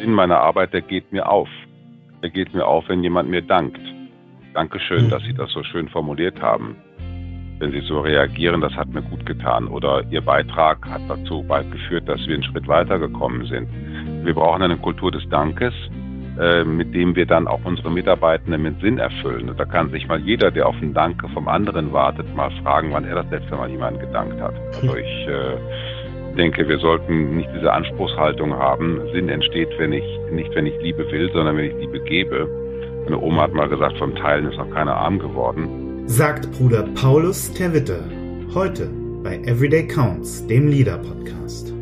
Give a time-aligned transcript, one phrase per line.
[0.00, 1.48] Sinn meiner Arbeit, der geht mir auf.
[2.22, 3.80] Der geht mir auf, wenn jemand mir dankt.
[4.54, 5.10] Dankeschön, mhm.
[5.10, 6.76] dass Sie das so schön formuliert haben.
[7.58, 9.68] Wenn Sie so reagieren, das hat mir gut getan.
[9.68, 13.68] Oder Ihr Beitrag hat dazu geführt, dass wir einen Schritt weitergekommen sind.
[14.24, 15.74] Wir brauchen eine Kultur des Dankes,
[16.40, 19.50] äh, mit dem wir dann auch unsere Mitarbeitenden mit Sinn erfüllen.
[19.50, 22.92] Und da kann sich mal jeder, der auf einen Danke vom anderen wartet, mal fragen,
[22.92, 24.54] wann er das letzte Mal jemandem gedankt hat.
[24.76, 25.56] Also ich äh,
[26.38, 29.00] denke, wir sollten nicht diese Anspruchshaltung haben.
[29.12, 32.48] Sinn entsteht, wenn ich nicht, wenn ich Liebe will, sondern wenn ich Liebe gebe.
[33.04, 36.04] Meine Oma hat mal gesagt, vom Teilen ist noch keiner arm geworden.
[36.06, 38.02] Sagt Bruder Paulus Terwitte
[38.54, 38.88] heute
[39.22, 41.74] bei Everyday Counts, dem Lieder-Podcast.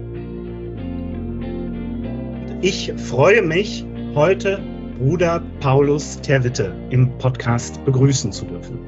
[2.63, 4.59] Ich freue mich, heute
[4.99, 8.79] Bruder Paulus Terwitte im Podcast begrüßen zu dürfen.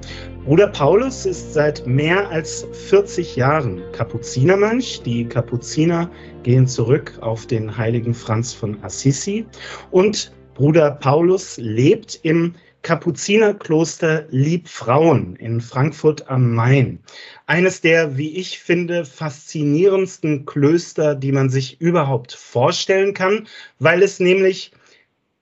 [0.49, 5.03] Bruder Paulus ist seit mehr als 40 Jahren Kapuzinermönch.
[5.03, 6.11] Die Kapuziner
[6.43, 9.45] gehen zurück auf den heiligen Franz von Assisi.
[9.91, 17.01] Und Bruder Paulus lebt im Kapuzinerkloster Liebfrauen in Frankfurt am Main.
[17.45, 23.47] Eines der, wie ich finde, faszinierendsten Klöster, die man sich überhaupt vorstellen kann,
[23.81, 24.73] weil es nämlich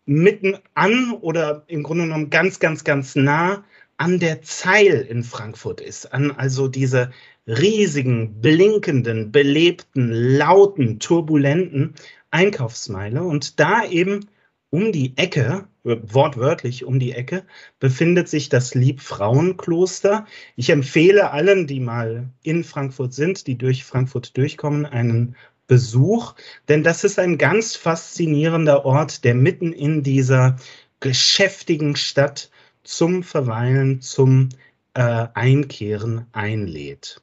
[0.05, 3.63] mitten an oder im Grunde genommen ganz, ganz, ganz nah
[3.98, 7.12] an der Zeil in Frankfurt ist, an also diese
[7.47, 11.94] riesigen, blinkenden, belebten, lauten, turbulenten
[12.30, 14.28] Einkaufsmeile und da eben
[14.70, 17.44] um die Ecke, wortwörtlich um die Ecke,
[17.78, 20.27] befindet sich das Liebfrauenkloster.
[20.56, 25.36] Ich empfehle allen, die mal in Frankfurt sind, die durch Frankfurt durchkommen, einen
[25.69, 26.34] Besuch,
[26.69, 30.56] denn das ist ein ganz faszinierender Ort, der mitten in dieser
[31.00, 32.50] geschäftigen Stadt
[32.87, 34.48] zum Verweilen, zum
[34.95, 37.20] äh, Einkehren einlädt.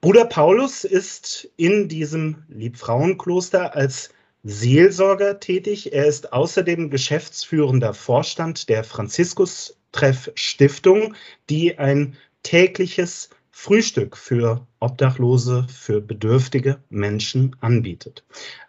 [0.00, 4.10] Bruder Paulus ist in diesem Liebfrauenkloster als
[4.44, 5.92] Seelsorger tätig.
[5.92, 11.14] Er ist außerdem geschäftsführender Vorstand der Franziskus-Treff Stiftung,
[11.50, 18.22] die ein tägliches Frühstück für Obdachlose, für bedürftige Menschen anbietet.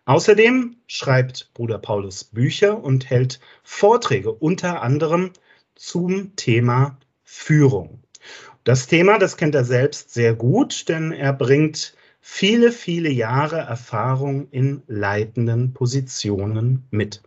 [0.06, 5.32] Außerdem schreibt Bruder Paulus Bücher und hält Vorträge unter anderem
[5.78, 8.04] zum Thema Führung.
[8.64, 14.50] Das Thema, das kennt er selbst sehr gut, denn er bringt viele, viele Jahre Erfahrung
[14.52, 17.22] in leitenden Positionen mit.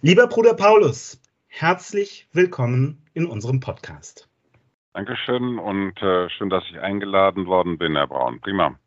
[0.00, 4.28] Lieber Bruder Paulus, herzlich willkommen in unserem Podcast.
[4.94, 8.40] Dankeschön und äh, schön, dass ich eingeladen worden bin, Herr Braun.
[8.40, 8.78] Prima.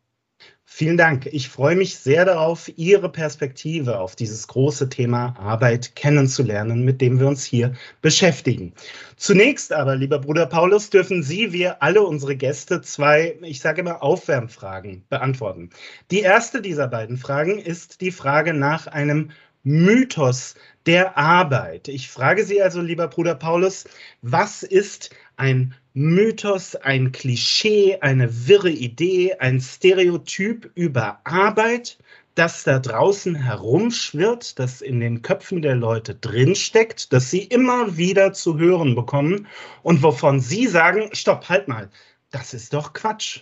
[0.72, 1.26] Vielen Dank.
[1.26, 7.18] Ich freue mich sehr darauf, Ihre Perspektive auf dieses große Thema Arbeit kennenzulernen, mit dem
[7.18, 8.72] wir uns hier beschäftigen.
[9.16, 14.00] Zunächst aber, lieber Bruder Paulus, dürfen Sie, wir alle unsere Gäste, zwei, ich sage immer,
[14.00, 15.70] Aufwärmfragen beantworten.
[16.12, 19.32] Die erste dieser beiden Fragen ist die Frage nach einem
[19.64, 20.54] Mythos
[20.86, 21.88] der Arbeit.
[21.88, 23.86] Ich frage Sie also, lieber Bruder Paulus,
[24.22, 31.98] was ist ein Mythos, ein Klischee, eine wirre Idee, ein Stereotyp über Arbeit,
[32.36, 38.32] das da draußen herumschwirrt, das in den Köpfen der Leute drinsteckt, das sie immer wieder
[38.32, 39.48] zu hören bekommen
[39.82, 41.90] und wovon sie sagen, stopp, halt mal,
[42.30, 43.40] das ist doch Quatsch.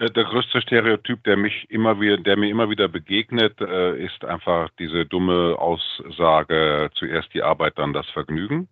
[0.00, 4.70] Der größte Stereotyp, der mich immer wieder, der mir immer wieder begegnet, äh, ist einfach
[4.78, 8.66] diese dumme Aussage: Zuerst die Arbeit, dann das Vergnügen.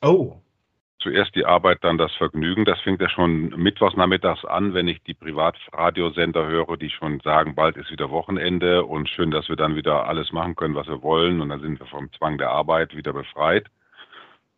[0.00, 0.40] Oh
[1.02, 2.64] zuerst die Arbeit, dann das Vergnügen.
[2.64, 7.54] Das fängt ja schon mittwochs nachmittags an, wenn ich die Privatradiosender höre, die schon sagen,
[7.54, 11.02] bald ist wieder Wochenende und schön, dass wir dann wieder alles machen können, was wir
[11.02, 11.40] wollen.
[11.40, 13.66] Und dann sind wir vom Zwang der Arbeit wieder befreit.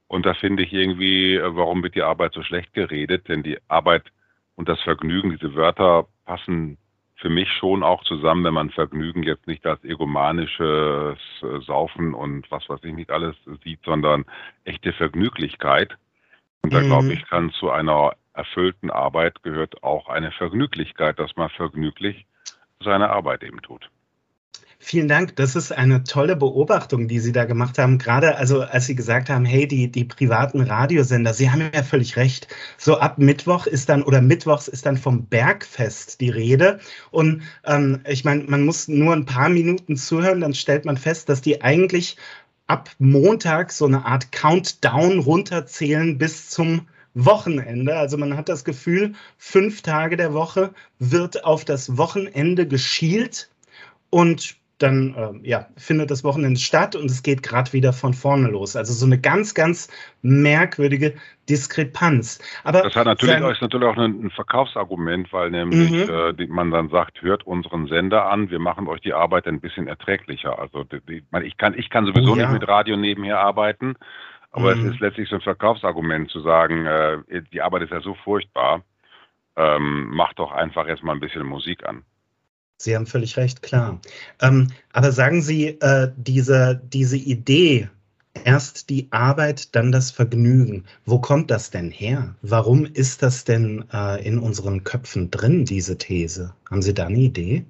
[0.06, 3.28] Und da finde ich irgendwie, warum wird die Arbeit so schlecht geredet?
[3.28, 4.04] Denn die Arbeit
[4.54, 6.78] und das Vergnügen, diese Wörter passen
[7.16, 11.18] für mich schon auch zusammen, wenn man Vergnügen jetzt nicht als egomanisches
[11.66, 14.24] Saufen und was weiß ich nicht alles sieht, sondern
[14.64, 15.96] echte Vergnüglichkeit.
[16.64, 17.10] Und da glaube mhm.
[17.10, 22.26] ich, kann zu einer erfüllten Arbeit gehört auch eine Vergnüglichkeit, dass man vergnüglich
[22.80, 23.90] seine Arbeit eben tut.
[24.78, 25.36] Vielen Dank.
[25.36, 27.98] Das ist eine tolle Beobachtung, die Sie da gemacht haben.
[27.98, 32.16] Gerade also, als Sie gesagt haben, hey, die, die privaten Radiosender, Sie haben ja völlig
[32.16, 32.48] recht.
[32.76, 36.80] So ab Mittwoch ist dann oder Mittwochs ist dann vom Bergfest die Rede.
[37.10, 41.28] Und ähm, ich meine, man muss nur ein paar Minuten zuhören, dann stellt man fest,
[41.28, 42.16] dass die eigentlich
[42.66, 47.96] ab Montag so eine Art Countdown runterzählen bis zum Wochenende.
[47.96, 53.50] Also man hat das Gefühl, fünf Tage der Woche wird auf das Wochenende geschielt
[54.10, 58.48] und dann äh, ja, findet das Wochenende statt und es geht gerade wieder von vorne
[58.48, 58.76] los.
[58.76, 59.88] Also so eine ganz, ganz
[60.22, 61.14] merkwürdige
[61.48, 62.38] Diskrepanz.
[62.62, 66.34] Aber das hat natürlich, sein, ist natürlich auch ein, Verkaufsargument, weil nämlich mhm.
[66.38, 69.88] äh, man dann sagt, hört unseren Sender an, wir machen euch die Arbeit ein bisschen
[69.88, 70.58] erträglicher.
[70.58, 72.42] Also die, die, ich, kann, ich kann sowieso oh, ja.
[72.42, 73.96] nicht mit Radio nebenher arbeiten,
[74.52, 74.86] aber mhm.
[74.86, 78.82] es ist letztlich so ein Verkaufsargument zu sagen, äh, die Arbeit ist ja so furchtbar,
[79.56, 82.04] ähm, macht doch einfach erstmal ein bisschen Musik an.
[82.84, 83.98] Sie haben völlig recht, klar.
[84.42, 87.88] Ähm, aber sagen Sie, äh, diese, diese Idee,
[88.44, 92.36] erst die Arbeit, dann das Vergnügen, wo kommt das denn her?
[92.42, 96.54] Warum ist das denn äh, in unseren Köpfen drin, diese These?
[96.70, 97.64] Haben Sie da eine Idee?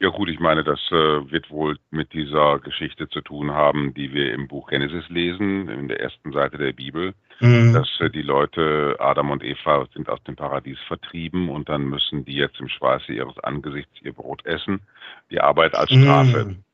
[0.00, 4.12] Ja gut, ich meine, das äh, wird wohl mit dieser Geschichte zu tun haben, die
[4.12, 7.72] wir im Buch Genesis lesen, in der ersten Seite der Bibel, mhm.
[7.72, 12.24] dass äh, die Leute, Adam und Eva, sind aus dem Paradies vertrieben und dann müssen
[12.24, 14.80] die jetzt im Schweiße ihres Angesichts ihr Brot essen,
[15.30, 16.44] die Arbeit als Strafe.
[16.44, 16.64] Mhm.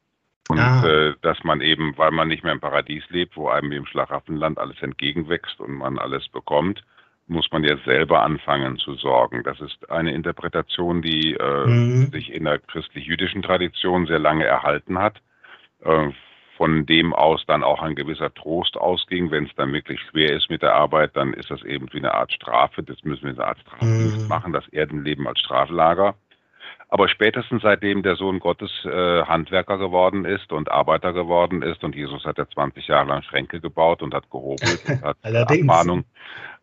[0.48, 0.86] Und ah.
[0.86, 3.86] äh, dass man eben, weil man nicht mehr im Paradies lebt, wo einem wie im
[3.86, 6.84] Schlaraffenland alles entgegenwächst und man alles bekommt,
[7.28, 9.42] muss man jetzt selber anfangen zu sorgen.
[9.42, 12.10] Das ist eine Interpretation, die äh, mhm.
[12.12, 15.20] sich in der christlich-jüdischen Tradition sehr lange erhalten hat,
[15.84, 16.10] äh,
[16.56, 19.31] von dem aus dann auch ein gewisser Trost ausging.
[19.31, 22.14] Wenn es dann wirklich schwer ist mit der Arbeit, dann ist das eben wie eine
[22.14, 22.82] Art Strafe.
[22.82, 24.29] Das müssen wir Art Strafe mhm.
[24.29, 26.14] machen, das Erdenleben als Straflager.
[26.88, 31.97] Aber spätestens seitdem der Sohn Gottes äh, Handwerker geworden ist und Arbeiter geworden ist und
[31.97, 36.05] Jesus hat ja 20 Jahre lang Schränke gebaut und hat gehobelt und hat Abmahnung,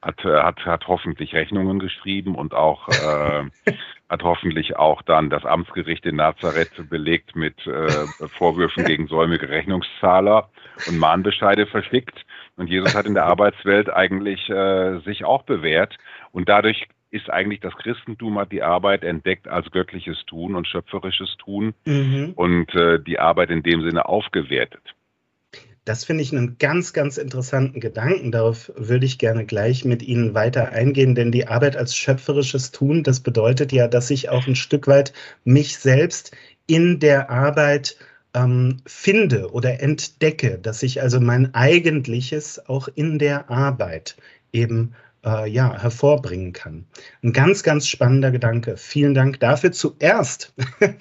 [0.01, 3.43] hat, hat, hat hoffentlich Rechnungen geschrieben und auch äh,
[4.09, 7.89] hat hoffentlich auch dann das Amtsgericht in Nazareth belegt mit äh,
[8.37, 10.49] Vorwürfen gegen säumige Rechnungszahler
[10.87, 12.23] und Mahnbescheide verschickt.
[12.55, 15.97] Und Jesus hat in der Arbeitswelt eigentlich äh, sich auch bewährt.
[16.31, 21.37] Und dadurch ist eigentlich das Christentum hat die Arbeit entdeckt als göttliches Tun und schöpferisches
[21.37, 22.33] Tun mhm.
[22.35, 24.81] und äh, die Arbeit in dem Sinne aufgewertet.
[25.85, 28.31] Das finde ich einen ganz, ganz interessanten Gedanken.
[28.31, 33.03] Darauf würde ich gerne gleich mit Ihnen weiter eingehen, denn die Arbeit als schöpferisches Tun,
[33.03, 35.13] das bedeutet ja, dass ich auch ein Stück weit
[35.43, 37.97] mich selbst in der Arbeit
[38.33, 44.15] ähm, finde oder entdecke, dass ich also mein Eigentliches auch in der Arbeit
[44.51, 44.95] eben
[45.25, 46.85] äh, ja, hervorbringen kann.
[47.23, 48.77] Ein ganz, ganz spannender Gedanke.
[48.77, 49.71] Vielen Dank dafür.
[49.71, 50.53] Zuerst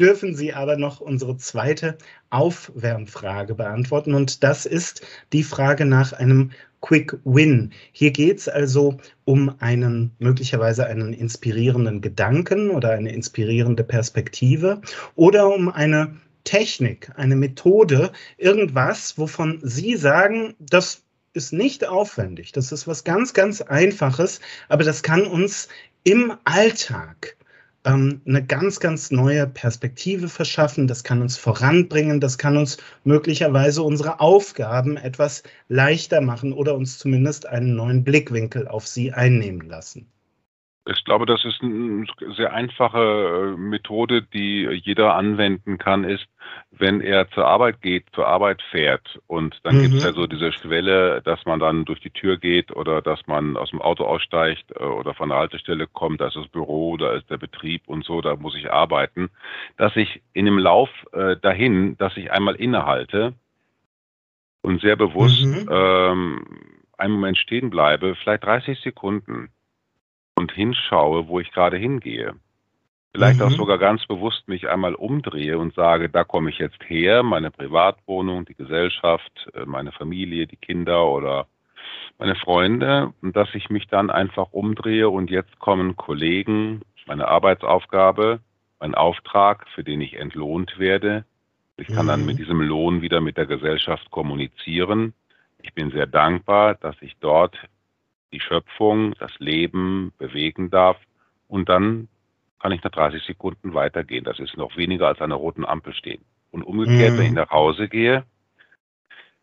[0.00, 1.98] dürfen Sie aber noch unsere zweite
[2.30, 4.14] Aufwärmfrage beantworten.
[4.14, 6.50] Und das ist die Frage nach einem
[6.80, 7.72] Quick Win.
[7.92, 14.80] Hier geht es also um einen möglicherweise einen inspirierenden Gedanken oder eine inspirierende Perspektive
[15.14, 22.52] oder um eine Technik, eine Methode, irgendwas, wovon Sie sagen, das ist nicht aufwendig.
[22.52, 25.68] Das ist was ganz, ganz Einfaches, aber das kann uns
[26.02, 27.36] im Alltag
[27.84, 30.86] ähm, eine ganz, ganz neue Perspektive verschaffen.
[30.86, 32.20] Das kann uns voranbringen.
[32.20, 38.68] Das kann uns möglicherweise unsere Aufgaben etwas leichter machen oder uns zumindest einen neuen Blickwinkel
[38.68, 40.06] auf sie einnehmen lassen.
[40.86, 42.06] Ich glaube, das ist eine
[42.36, 46.26] sehr einfache äh, Methode, die jeder anwenden kann, ist,
[46.70, 49.82] wenn er zur Arbeit geht, zur Arbeit fährt und dann mhm.
[49.82, 53.26] gibt es ja so diese Schwelle, dass man dann durch die Tür geht oder dass
[53.26, 56.96] man aus dem Auto aussteigt äh, oder von der Haltestelle kommt, da ist das Büro,
[56.96, 59.28] da ist der Betrieb und so, da muss ich arbeiten,
[59.76, 63.34] dass ich in dem Lauf äh, dahin, dass ich einmal innehalte
[64.62, 65.68] und sehr bewusst mhm.
[65.70, 66.46] ähm,
[66.96, 69.50] einen Moment stehen bleibe, vielleicht 30 Sekunden
[70.34, 72.34] und hinschaue, wo ich gerade hingehe.
[73.12, 73.46] Vielleicht mhm.
[73.46, 77.50] auch sogar ganz bewusst mich einmal umdrehe und sage, da komme ich jetzt her, meine
[77.50, 81.46] Privatwohnung, die Gesellschaft, äh, meine Familie, die Kinder oder
[82.18, 88.40] meine Freunde, und dass ich mich dann einfach umdrehe und jetzt kommen Kollegen, meine Arbeitsaufgabe,
[88.78, 91.24] mein Auftrag, für den ich entlohnt werde.
[91.76, 92.40] Ich kann dann mit mhm.
[92.42, 95.14] diesem Lohn wieder mit der Gesellschaft kommunizieren.
[95.62, 97.56] Ich bin sehr dankbar, dass ich dort
[98.32, 100.96] die Schöpfung, das Leben bewegen darf
[101.48, 102.08] und dann
[102.60, 104.24] kann ich nach 30 Sekunden weitergehen.
[104.24, 106.22] Das ist noch weniger als an der roten Ampel stehen.
[106.50, 107.18] Und umgekehrt, mhm.
[107.18, 108.24] wenn ich nach Hause gehe,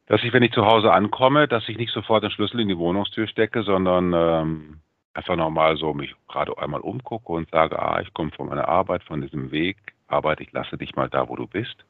[0.05, 2.77] dass ich, wenn ich zu Hause ankomme, dass ich nicht sofort den Schlüssel in die
[2.77, 4.79] Wohnungstür stecke, sondern ähm,
[5.13, 9.03] einfach nochmal so mich gerade einmal umgucke und sage, ah, ich komme von meiner Arbeit,
[9.03, 9.77] von diesem Weg,
[10.07, 11.85] Arbeit, ich lasse dich mal da, wo du bist.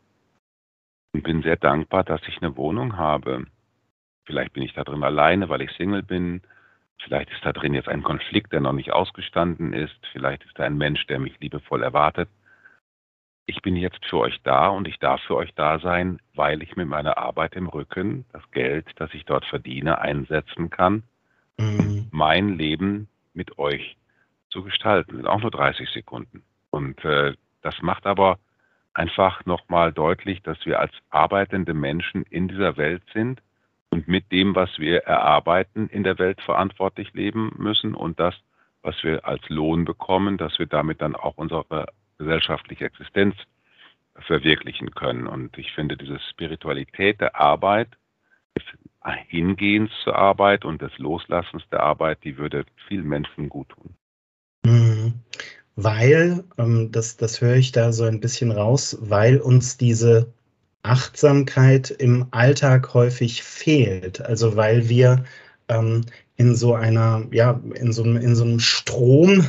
[1.13, 3.45] Und bin sehr dankbar, dass ich eine Wohnung habe.
[4.25, 6.41] Vielleicht bin ich da drin alleine, weil ich Single bin.
[7.03, 9.97] Vielleicht ist da drin jetzt ein Konflikt, der noch nicht ausgestanden ist.
[10.11, 12.29] Vielleicht ist da ein Mensch, der mich liebevoll erwartet.
[13.45, 16.75] Ich bin jetzt für euch da und ich darf für euch da sein, weil ich
[16.75, 21.03] mit meiner Arbeit im Rücken das Geld, das ich dort verdiene, einsetzen kann,
[21.57, 22.07] mhm.
[22.11, 23.95] mein Leben mit euch
[24.49, 25.25] zu gestalten.
[25.27, 26.43] Auch nur 30 Sekunden.
[26.71, 28.37] Und äh, das macht aber
[28.93, 33.41] einfach nochmal deutlich, dass wir als arbeitende Menschen in dieser Welt sind
[33.89, 38.35] und mit dem, was wir erarbeiten, in der Welt verantwortlich leben müssen und das,
[38.81, 43.35] was wir als Lohn bekommen, dass wir damit dann auch unsere gesellschaftliche Existenz
[44.25, 45.27] verwirklichen können.
[45.27, 47.89] Und ich finde, diese Spiritualität der Arbeit,
[48.55, 48.63] des
[49.27, 53.95] Hingehens zur Arbeit und des Loslassens der Arbeit, die würde vielen Menschen gut tun.
[54.65, 55.13] Mhm.
[55.75, 60.33] Weil, ähm, das, das höre ich da so ein bisschen raus, weil uns diese
[60.87, 64.21] Achtsamkeit im Alltag häufig fehlt.
[64.21, 65.23] Also weil wir
[65.67, 66.05] ähm,
[66.37, 69.45] in so einer, ja, in so, in so einem Strom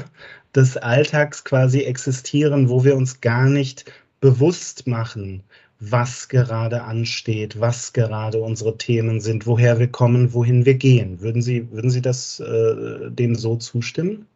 [0.54, 3.90] des Alltags quasi existieren, wo wir uns gar nicht
[4.21, 5.42] bewusst machen,
[5.80, 11.21] was gerade ansteht, was gerade unsere Themen sind, woher wir kommen, wohin wir gehen.
[11.21, 14.26] Würden Sie, würden Sie das äh, dem so zustimmen?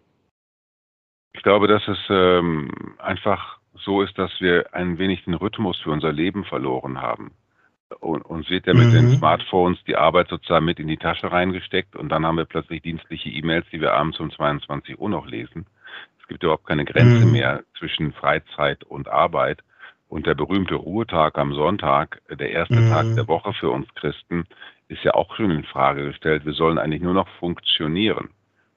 [1.35, 5.91] Ich glaube, dass es ähm, einfach so ist, dass wir ein wenig den Rhythmus für
[5.91, 7.33] unser Leben verloren haben.
[8.01, 8.93] Und uns wird ja mit mhm.
[8.93, 12.83] den Smartphones die Arbeit sozusagen mit in die Tasche reingesteckt und dann haben wir plötzlich
[12.83, 15.67] dienstliche E-Mails, die wir abends um 22 Uhr noch lesen.
[16.21, 17.33] Es gibt überhaupt keine Grenze mhm.
[17.33, 19.63] mehr zwischen Freizeit und Arbeit.
[20.09, 22.91] Und der berühmte Ruhetag am Sonntag, der erste mhm.
[22.91, 24.45] Tag der Woche für uns Christen,
[24.89, 26.45] ist ja auch schon in Frage gestellt.
[26.45, 28.29] Wir sollen eigentlich nur noch funktionieren.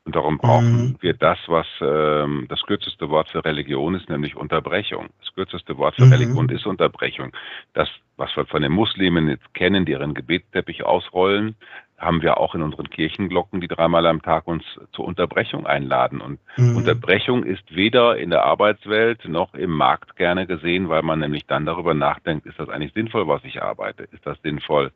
[0.06, 0.98] Und darum brauchen mhm.
[1.00, 5.08] wir das, was ähm, das kürzeste Wort für Religion ist, nämlich Unterbrechung.
[5.20, 6.14] Das kürzeste Wort für mhm.
[6.14, 7.32] Religion ist Unterbrechung.
[7.74, 11.56] Das, was wir von den Muslimen jetzt kennen, die ihren Gebetsteppich ausrollen,
[11.98, 16.22] haben wir auch in unseren Kirchenglocken, die dreimal am Tag uns zur Unterbrechung einladen.
[16.22, 16.78] Und mhm.
[16.78, 21.66] Unterbrechung ist weder in der Arbeitswelt noch im Markt gerne gesehen, weil man nämlich dann
[21.66, 24.04] darüber nachdenkt, ist das eigentlich sinnvoll, was ich arbeite?
[24.04, 24.92] Ist das sinnvoll,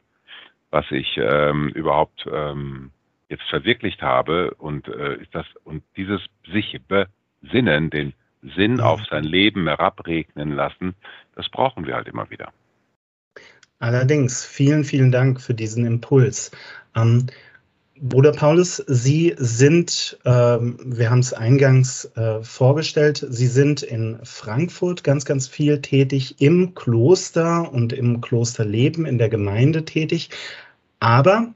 [0.69, 2.91] was ich ähm, überhaupt ähm,
[3.29, 6.21] jetzt verwirklicht habe und äh, ist das und dieses
[6.51, 8.13] sich besinnen, den
[8.55, 8.79] Sinn mhm.
[8.81, 10.95] auf sein Leben herabregnen lassen,
[11.35, 12.51] das brauchen wir halt immer wieder.
[13.79, 16.51] Allerdings, vielen, vielen Dank für diesen Impuls.
[16.95, 17.27] Ähm,
[18.01, 25.03] Bruder Paulus, Sie sind, ähm, wir haben es eingangs äh, vorgestellt, Sie sind in Frankfurt
[25.03, 30.29] ganz, ganz viel tätig im Kloster und im Klosterleben, in der Gemeinde tätig.
[31.01, 31.53] Aber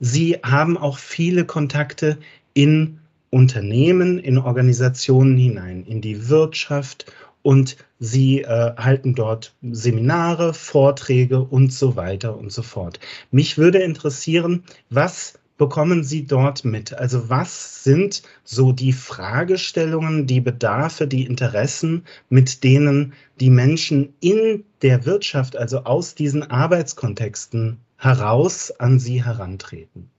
[0.00, 2.18] Sie haben auch viele Kontakte
[2.54, 2.98] in
[3.30, 11.72] Unternehmen, in Organisationen hinein, in die Wirtschaft und sie äh, halten dort Seminare, Vorträge und
[11.72, 12.98] so weiter und so fort.
[13.30, 16.94] Mich würde interessieren, was bekommen Sie dort mit?
[16.94, 24.64] Also was sind so die Fragestellungen, die Bedarfe, die Interessen, mit denen die Menschen in
[24.80, 30.10] der Wirtschaft, also aus diesen Arbeitskontexten heraus an Sie herantreten?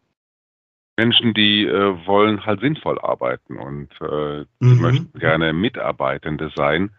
[0.97, 4.81] Menschen, die äh, wollen halt sinnvoll arbeiten und äh, mhm.
[4.81, 6.91] möchten gerne Mitarbeitende sein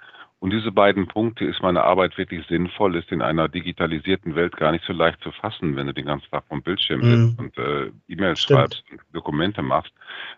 [0.42, 4.72] und diese beiden Punkte, ist meine Arbeit wirklich sinnvoll, ist in einer digitalisierten Welt gar
[4.72, 7.28] nicht so leicht zu fassen, wenn du den ganzen Tag vom Bildschirm mhm.
[7.28, 9.92] sitzt und äh, E-Mails schreibst und Dokumente machst.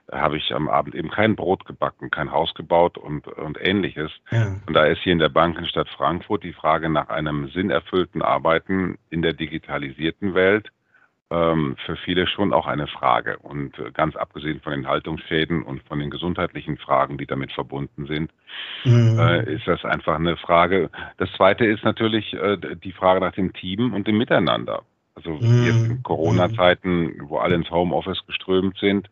[0.09, 4.11] Da habe ich am Abend eben kein Brot gebacken, kein Haus gebaut und, und ähnliches.
[4.31, 4.55] Ja.
[4.67, 9.23] Und da ist hier in der Bankenstadt Frankfurt die Frage nach einem sinnerfüllten Arbeiten in
[9.23, 10.69] der digitalisierten Welt
[11.35, 13.39] ähm, für viele schon auch eine Frage.
[13.39, 18.07] Und äh, ganz abgesehen von den Haltungsschäden und von den gesundheitlichen Fragen, die damit verbunden
[18.07, 18.31] sind,
[18.85, 19.19] mhm.
[19.19, 20.91] äh, ist das einfach eine Frage.
[21.19, 24.83] Das Zweite ist natürlich äh, die Frage nach dem Team und dem Miteinander.
[25.17, 25.65] Also mhm.
[25.65, 29.09] jetzt in Corona-Zeiten, wo alle ins Homeoffice geströmt sind,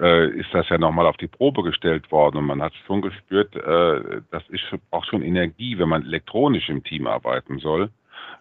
[0.00, 3.54] äh, ist das ja nochmal auf die Probe gestellt worden und man hat schon gespürt,
[3.56, 7.90] äh, das ist auch schon Energie, wenn man elektronisch im Team arbeiten soll.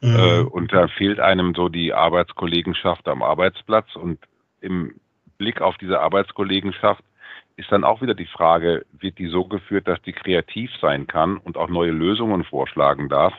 [0.01, 0.15] Mhm.
[0.15, 3.95] Äh, und da fehlt einem so die Arbeitskollegenschaft am Arbeitsplatz.
[3.95, 4.19] Und
[4.61, 4.95] im
[5.37, 7.03] Blick auf diese Arbeitskollegenschaft
[7.57, 11.37] ist dann auch wieder die Frage, wird die so geführt, dass die kreativ sein kann
[11.37, 13.33] und auch neue Lösungen vorschlagen darf,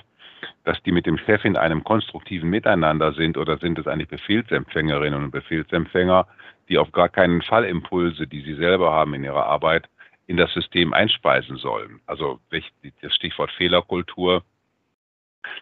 [0.65, 5.25] dass die mit dem Chef in einem konstruktiven Miteinander sind oder sind es eigentlich Befehlsempfängerinnen
[5.25, 6.27] und Befehlsempfänger,
[6.69, 9.89] die auf gar keinen Fall Impulse, die sie selber haben in ihrer Arbeit,
[10.27, 12.01] in das System einspeisen sollen.
[12.07, 14.43] Also das Stichwort Fehlerkultur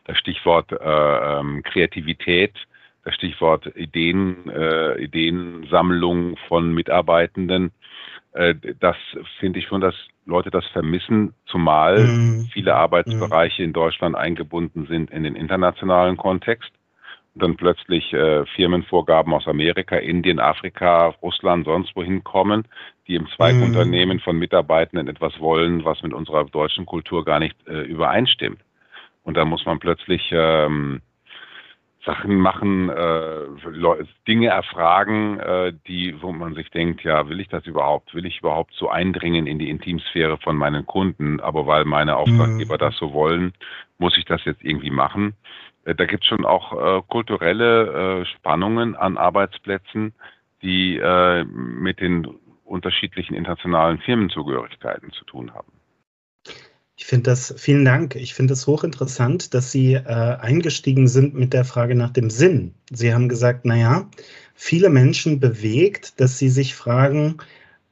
[0.05, 2.55] das Stichwort äh, ähm, Kreativität,
[3.05, 7.73] das Stichwort Ideen, äh, Ideensammlung von Mitarbeitenden.
[8.33, 8.97] Äh, das
[9.39, 9.95] finde ich schon, dass
[10.27, 12.49] Leute das vermissen, zumal mhm.
[12.53, 16.71] viele Arbeitsbereiche in Deutschland eingebunden sind in den internationalen Kontext.
[17.35, 22.65] Und dann plötzlich äh, Firmenvorgaben aus Amerika, Indien, Afrika, Russland, sonst wohin kommen,
[23.09, 24.21] die im Zweigunternehmen mhm.
[24.21, 28.61] von Mitarbeitenden etwas wollen, was mit unserer deutschen Kultur gar nicht äh, übereinstimmt.
[29.25, 31.01] Und da muss man plötzlich ähm,
[32.05, 37.67] Sachen machen, äh, Dinge erfragen, äh, die, wo man sich denkt, ja, will ich das
[37.67, 38.15] überhaupt?
[38.15, 41.41] Will ich überhaupt so eindringen in die Intimsphäre von meinen Kunden?
[41.41, 42.79] Aber weil meine Auftraggeber mhm.
[42.79, 43.55] das so wollen,
[43.99, 45.35] muss ich das jetzt irgendwie machen.
[45.85, 50.15] Äh, da gibt es schon auch äh, kulturelle äh, Spannungen an Arbeitsplätzen,
[50.63, 52.27] die äh, mit den
[52.65, 55.73] unterschiedlichen internationalen Firmenzugehörigkeiten zu tun haben.
[56.97, 58.15] Ich finde das, vielen Dank.
[58.15, 62.75] Ich finde es hochinteressant, dass Sie äh, eingestiegen sind mit der Frage nach dem Sinn.
[62.93, 64.09] Sie haben gesagt, naja,
[64.55, 67.39] viele Menschen bewegt, dass sie sich fragen,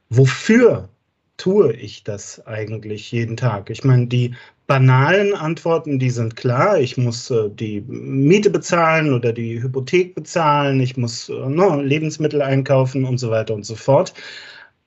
[0.09, 0.89] wofür
[1.35, 3.69] tue ich das eigentlich jeden Tag?
[3.69, 4.35] Ich meine, die
[4.67, 6.79] banalen Antworten, die sind klar.
[6.79, 11.83] Ich muss äh, die Miete bezahlen oder die Hypothek bezahlen, ich muss äh, no, ne,
[11.83, 14.13] Lebensmittel einkaufen und so weiter und so fort.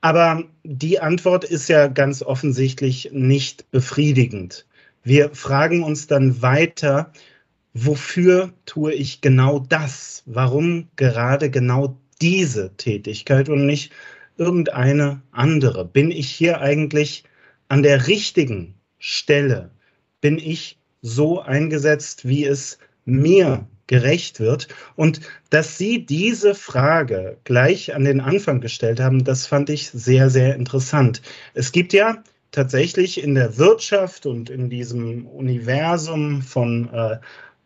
[0.06, 4.64] Aber die Antwort ist ja ganz offensichtlich nicht befriedigend.
[5.02, 7.10] Wir fragen uns dann weiter,
[7.74, 10.22] wofür tue ich genau das?
[10.24, 13.90] Warum gerade genau diese Tätigkeit und nicht
[14.36, 15.84] irgendeine andere?
[15.84, 17.24] Bin ich hier eigentlich
[17.66, 19.72] an der richtigen Stelle?
[20.20, 24.68] Bin ich so eingesetzt, wie es mir gerecht wird.
[24.96, 30.30] Und dass Sie diese Frage gleich an den Anfang gestellt haben, das fand ich sehr,
[30.30, 31.22] sehr interessant.
[31.54, 37.18] Es gibt ja tatsächlich in der Wirtschaft und in diesem Universum von äh,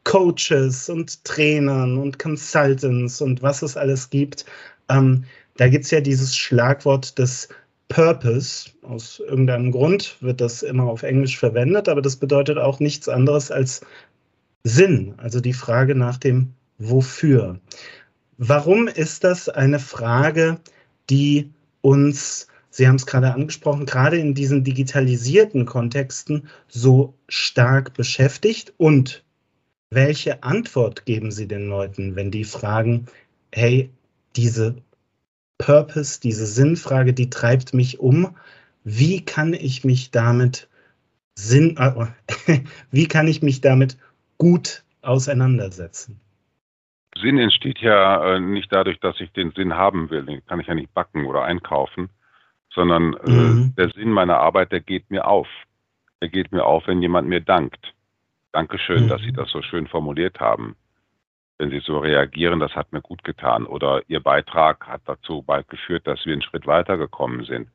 [0.05, 4.47] Coaches und Trainern und Consultants und was es alles gibt,
[4.89, 5.25] ähm,
[5.57, 7.49] da gibt es ja dieses Schlagwort des
[7.89, 8.71] Purpose.
[8.83, 13.51] Aus irgendeinem Grund wird das immer auf Englisch verwendet, aber das bedeutet auch nichts anderes
[13.51, 13.83] als
[14.65, 17.61] Sinn, also die Frage nach dem Wofür.
[18.39, 20.61] Warum ist das eine Frage,
[21.11, 21.51] die
[21.83, 28.73] uns, Sie haben es gerade angesprochen, gerade in diesen digitalisierten Kontexten so stark beschäftigt?
[28.77, 29.25] Und
[29.91, 33.07] welche Antwort geben Sie den Leuten, wenn die fragen,
[33.53, 33.91] hey,
[34.37, 34.77] diese
[35.59, 38.37] Purpose, diese Sinnfrage, die treibt mich um.
[38.85, 40.69] Wie kann ich mich damit
[41.35, 42.07] Sinn, äh,
[42.91, 43.99] wie kann ich mich damit
[44.41, 46.19] gut auseinandersetzen?
[47.21, 50.25] Sinn entsteht ja äh, nicht dadurch, dass ich den Sinn haben will.
[50.25, 52.09] Den kann ich ja nicht backen oder einkaufen,
[52.73, 53.75] sondern äh, mhm.
[53.77, 55.49] der Sinn meiner Arbeit, der geht mir auf.
[56.23, 57.95] Der geht mir auf, wenn jemand mir dankt.
[58.53, 59.09] Dankeschön, mhm.
[59.09, 60.77] dass Sie das so schön formuliert haben.
[61.59, 63.67] Wenn Sie so reagieren, das hat mir gut getan.
[63.67, 67.69] Oder Ihr Beitrag hat dazu bald geführt, dass wir einen Schritt weitergekommen sind.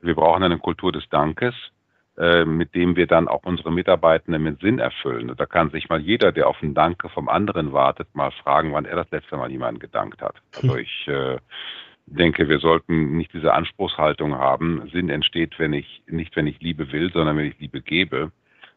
[0.00, 1.54] Wir brauchen eine Kultur des Dankes.
[2.22, 5.28] Äh, mit dem wir dann auch unsere Mitarbeitenden mit Sinn erfüllen.
[5.28, 8.72] Und da kann sich mal jeder, der auf einen Danke vom anderen wartet, mal fragen,
[8.72, 10.36] wann er das letzte Mal jemanden gedankt hat.
[10.54, 11.38] Also ich äh,
[12.06, 14.88] denke, wir sollten nicht diese Anspruchshaltung haben.
[14.92, 18.30] Sinn entsteht, wenn ich nicht, wenn ich Liebe will, sondern wenn ich Liebe gebe.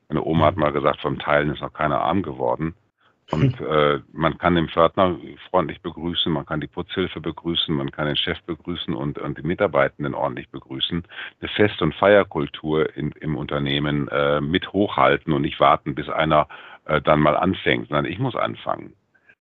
[0.09, 2.73] Meine Oma hat mal gesagt, vom Teilen ist noch keiner arm geworden.
[3.31, 5.17] Und äh, man kann den Pförtner
[5.49, 9.47] freundlich begrüßen, man kann die Putzhilfe begrüßen, man kann den Chef begrüßen und, und die
[9.47, 11.03] Mitarbeitenden ordentlich begrüßen.
[11.39, 16.47] Eine Fest- und Feierkultur in, im Unternehmen äh, mit hochhalten und nicht warten, bis einer
[16.85, 18.93] äh, dann mal anfängt, sondern ich muss anfangen.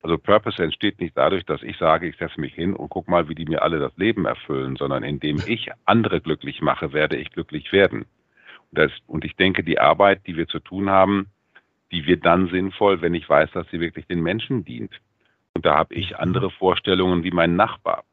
[0.03, 3.29] Also Purpose entsteht nicht dadurch, dass ich sage, ich setze mich hin und guck mal,
[3.29, 7.31] wie die mir alle das Leben erfüllen, sondern indem ich andere glücklich mache, werde ich
[7.31, 8.07] glücklich werden.
[8.71, 11.27] Und, das, und ich denke, die Arbeit, die wir zu tun haben,
[11.93, 14.93] die wird dann sinnvoll, wenn ich weiß, dass sie wirklich den Menschen dient.
[15.55, 18.05] Und da habe ich andere Vorstellungen wie mein Nachbar.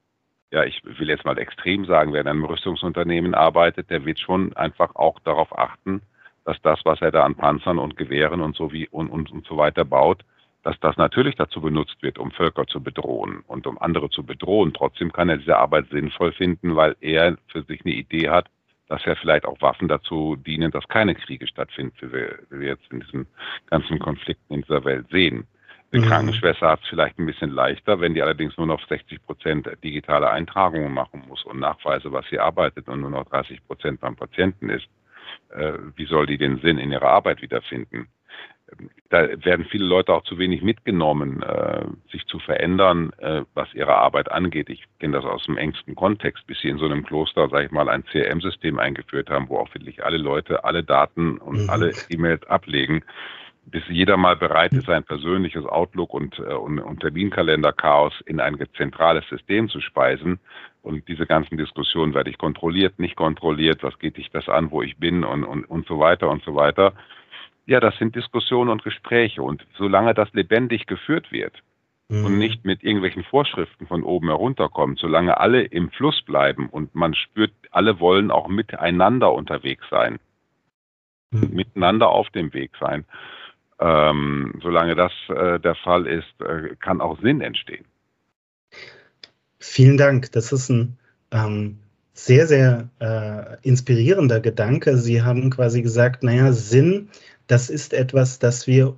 [0.52, 4.54] Ja, ich will jetzt mal extrem sagen, wer in einem Rüstungsunternehmen arbeitet, der wird schon
[4.56, 6.02] einfach auch darauf achten,
[6.46, 9.46] dass das, was er da an Panzern und Gewehren und so wie und, und, und
[9.46, 10.24] so weiter baut,
[10.63, 14.74] dass das natürlich dazu benutzt wird, um Völker zu bedrohen und um andere zu bedrohen.
[14.74, 18.48] Trotzdem kann er diese Arbeit sinnvoll finden, weil er für sich eine Idee hat,
[18.89, 22.67] dass ja vielleicht auch Waffen dazu dienen, dass keine Kriege stattfinden, wie wir, wie wir
[22.69, 23.28] jetzt in diesen
[23.69, 25.47] ganzen Konflikten in dieser Welt sehen.
[25.93, 26.06] Die mhm.
[26.06, 30.30] Krankenschwester hat es vielleicht ein bisschen leichter, wenn die allerdings nur noch 60 Prozent digitale
[30.30, 34.69] Eintragungen machen muss und Nachweise, was sie arbeitet und nur noch 30 Prozent beim Patienten
[34.69, 34.88] ist.
[35.50, 38.08] Äh, wie soll die den Sinn in ihrer Arbeit wiederfinden?
[39.10, 43.95] Da werden viele Leute auch zu wenig mitgenommen, äh, sich zu verändern, äh, was ihre
[43.95, 44.69] Arbeit angeht.
[44.69, 47.71] Ich kenne das aus dem engsten Kontext, bis sie in so einem Kloster, sage ich
[47.71, 51.69] mal, ein CRM-System eingeführt haben, wo auch wirklich alle Leute alle Daten und mhm.
[51.69, 53.03] alle E-Mails ablegen,
[53.65, 58.58] bis jeder mal bereit ist, sein persönliches Outlook und, äh, und, und Terminkalender-Chaos in ein
[58.75, 60.39] zentrales System zu speisen.
[60.82, 64.82] Und diese ganzen Diskussionen werde ich kontrolliert, nicht kontrolliert, was geht dich das an, wo
[64.82, 66.93] ich bin und, und, und so weiter und so weiter.
[67.67, 69.43] Ja, das sind Diskussionen und Gespräche.
[69.43, 71.53] Und solange das lebendig geführt wird
[72.08, 72.25] mhm.
[72.25, 77.13] und nicht mit irgendwelchen Vorschriften von oben herunterkommt, solange alle im Fluss bleiben und man
[77.13, 80.17] spürt, alle wollen auch miteinander unterwegs sein,
[81.32, 81.49] mhm.
[81.53, 83.03] miteinander auf dem Weg sein,
[83.80, 87.86] ähm, solange das äh, der Fall ist, äh, kann auch Sinn entstehen.
[89.60, 90.32] Vielen Dank.
[90.32, 90.97] Das ist ein
[91.32, 91.80] ähm,
[92.13, 94.97] sehr, sehr äh, inspirierender Gedanke.
[94.97, 97.10] Sie haben quasi gesagt, naja, Sinn,
[97.47, 98.95] das ist etwas, das wir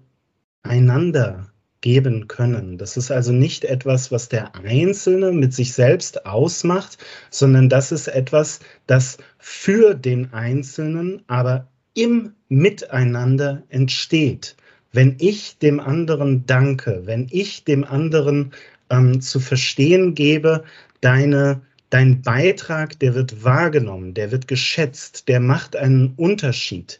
[0.64, 2.78] einander geben können.
[2.78, 6.98] Das ist also nicht etwas, was der Einzelne mit sich selbst ausmacht,
[7.30, 14.56] sondern das ist etwas, das für den Einzelnen, aber im Miteinander entsteht.
[14.92, 18.52] Wenn ich dem anderen danke, wenn ich dem anderen
[18.90, 20.64] ähm, zu verstehen gebe,
[21.02, 27.00] deine, dein Beitrag, der wird wahrgenommen, der wird geschätzt, der macht einen Unterschied,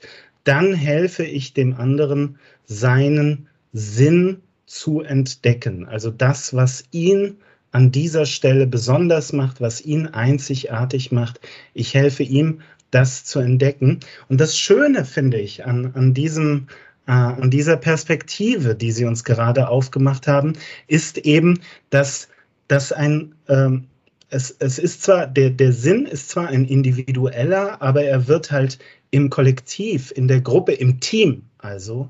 [0.50, 5.86] dann helfe ich dem anderen, seinen Sinn zu entdecken.
[5.86, 7.38] Also das, was ihn
[7.72, 11.40] an dieser Stelle besonders macht, was ihn einzigartig macht.
[11.76, 14.00] Ich helfe ihm, das zu entdecken.
[14.28, 16.66] Und das Schöne finde ich an, an diesem
[17.06, 20.54] äh, an dieser Perspektive, die Sie uns gerade aufgemacht haben,
[20.88, 21.60] ist eben,
[21.92, 22.28] dass,
[22.68, 23.86] dass ein, ähm,
[24.30, 28.80] es, es ist zwar, der, der Sinn ist zwar ein individueller, aber er wird halt
[29.12, 32.10] im Kollektiv, in der Gruppe, im Team also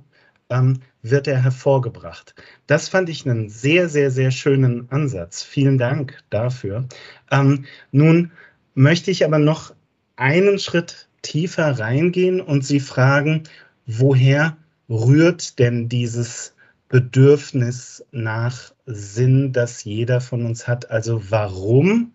[0.49, 2.35] ähm, wird er hervorgebracht.
[2.67, 5.43] Das fand ich einen sehr, sehr, sehr schönen Ansatz.
[5.43, 6.87] Vielen Dank dafür.
[7.31, 8.31] Ähm, nun
[8.73, 9.73] möchte ich aber noch
[10.15, 13.43] einen Schritt tiefer reingehen und Sie fragen,
[13.85, 14.57] woher
[14.89, 16.53] rührt denn dieses
[16.89, 20.91] Bedürfnis nach Sinn, das jeder von uns hat?
[20.91, 22.11] Also warum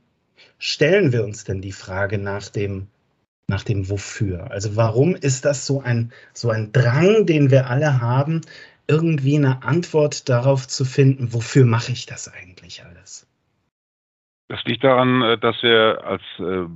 [0.59, 2.89] stellen wir uns denn die Frage nach dem
[3.49, 4.51] nach dem Wofür.
[4.51, 8.41] Also warum ist das so ein, so ein Drang, den wir alle haben,
[8.89, 13.27] irgendwie eine Antwort darauf zu finden, wofür mache ich das eigentlich alles?
[14.49, 16.69] Das liegt daran, äh, dass wir als äh,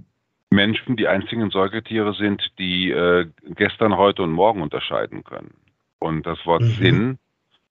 [0.50, 5.54] Menschen die einzigen Säugetiere sind, die äh, gestern, heute und morgen unterscheiden können.
[5.98, 6.74] Und das Wort mhm.
[6.74, 7.18] Sinn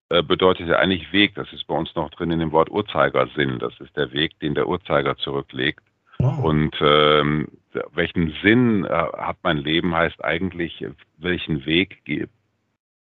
[0.10, 1.36] bedeutet ja eigentlich Weg.
[1.36, 3.60] Das ist bei uns noch drin in dem Wort Uhrzeigersinn.
[3.60, 5.84] Das ist der Weg, den der Uhrzeiger zurücklegt.
[6.20, 6.44] Wow.
[6.44, 7.48] Und ähm,
[7.94, 10.84] welchen Sinn äh, hat mein Leben, heißt eigentlich,
[11.18, 12.28] welchen Weg gehe,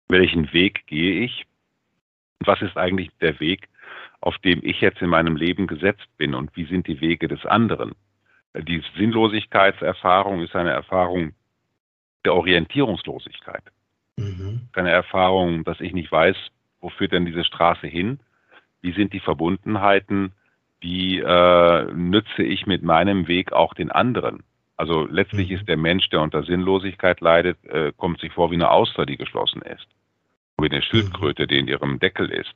[0.09, 1.45] welchen Weg gehe ich?
[2.39, 3.69] Was ist eigentlich der Weg,
[4.21, 7.45] auf dem ich jetzt in meinem Leben gesetzt bin und wie sind die Wege des
[7.45, 7.93] anderen?
[8.55, 11.33] Die Sinnlosigkeitserfahrung ist eine Erfahrung
[12.25, 13.63] der Orientierungslosigkeit.
[14.17, 14.67] Mhm.
[14.73, 16.35] Eine Erfahrung, dass ich nicht weiß,
[16.79, 18.19] wo führt denn diese Straße hin?
[18.81, 20.33] Wie sind die Verbundenheiten?
[20.79, 24.43] Wie äh, nütze ich mit meinem Weg auch den anderen?
[24.75, 25.55] Also letztlich mhm.
[25.55, 29.17] ist der Mensch, der unter Sinnlosigkeit leidet, äh, kommt sich vor wie eine Auster, die
[29.17, 29.87] geschlossen ist.
[30.59, 31.47] Wie eine Schildkröte, mhm.
[31.47, 32.53] die in ihrem Deckel ist.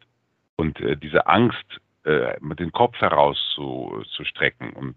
[0.56, 4.74] Und äh, diese Angst, äh, mit dem Kopf herauszustrecken.
[4.74, 4.96] Und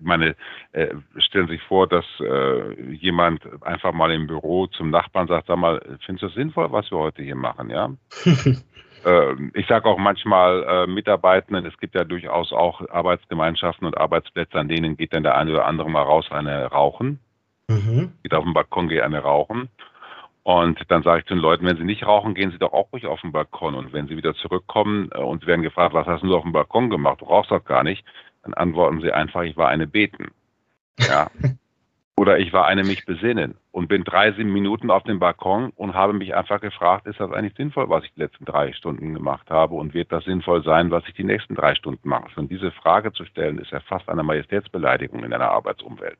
[0.00, 0.36] meine,
[0.72, 5.46] äh, stellen Sie sich vor, dass äh, jemand einfach mal im Büro zum Nachbarn sagt,
[5.46, 7.90] sag mal, findest du das sinnvoll, was wir heute hier machen, ja?
[9.04, 14.58] Ähm, ich sage auch manchmal äh, Mitarbeitenden, es gibt ja durchaus auch Arbeitsgemeinschaften und Arbeitsplätze,
[14.58, 17.20] an denen geht dann der eine oder andere mal raus eine rauchen.
[17.68, 18.12] Mhm.
[18.24, 19.68] Geht auf den Balkon, geht eine rauchen.
[20.42, 22.92] Und dann sage ich zu den Leuten, wenn sie nicht rauchen, gehen sie doch auch
[22.92, 23.74] ruhig auf den Balkon.
[23.74, 26.90] Und wenn sie wieder zurückkommen äh, und werden gefragt, was hast du auf dem Balkon
[26.90, 27.20] gemacht?
[27.20, 28.04] Du rauchst doch gar nicht.
[28.46, 30.28] Dann antworten sie einfach, ich war eine beten.
[30.98, 31.28] Ja.
[32.18, 36.14] Oder ich war eine mich besinnen und bin drei Minuten auf dem Balkon und habe
[36.14, 39.74] mich einfach gefragt, ist das eigentlich sinnvoll, was ich die letzten drei Stunden gemacht habe
[39.74, 42.30] und wird das sinnvoll sein, was ich die nächsten drei Stunden mache?
[42.36, 46.18] Und diese Frage zu stellen, ist ja fast eine Majestätsbeleidigung in einer Arbeitsumwelt.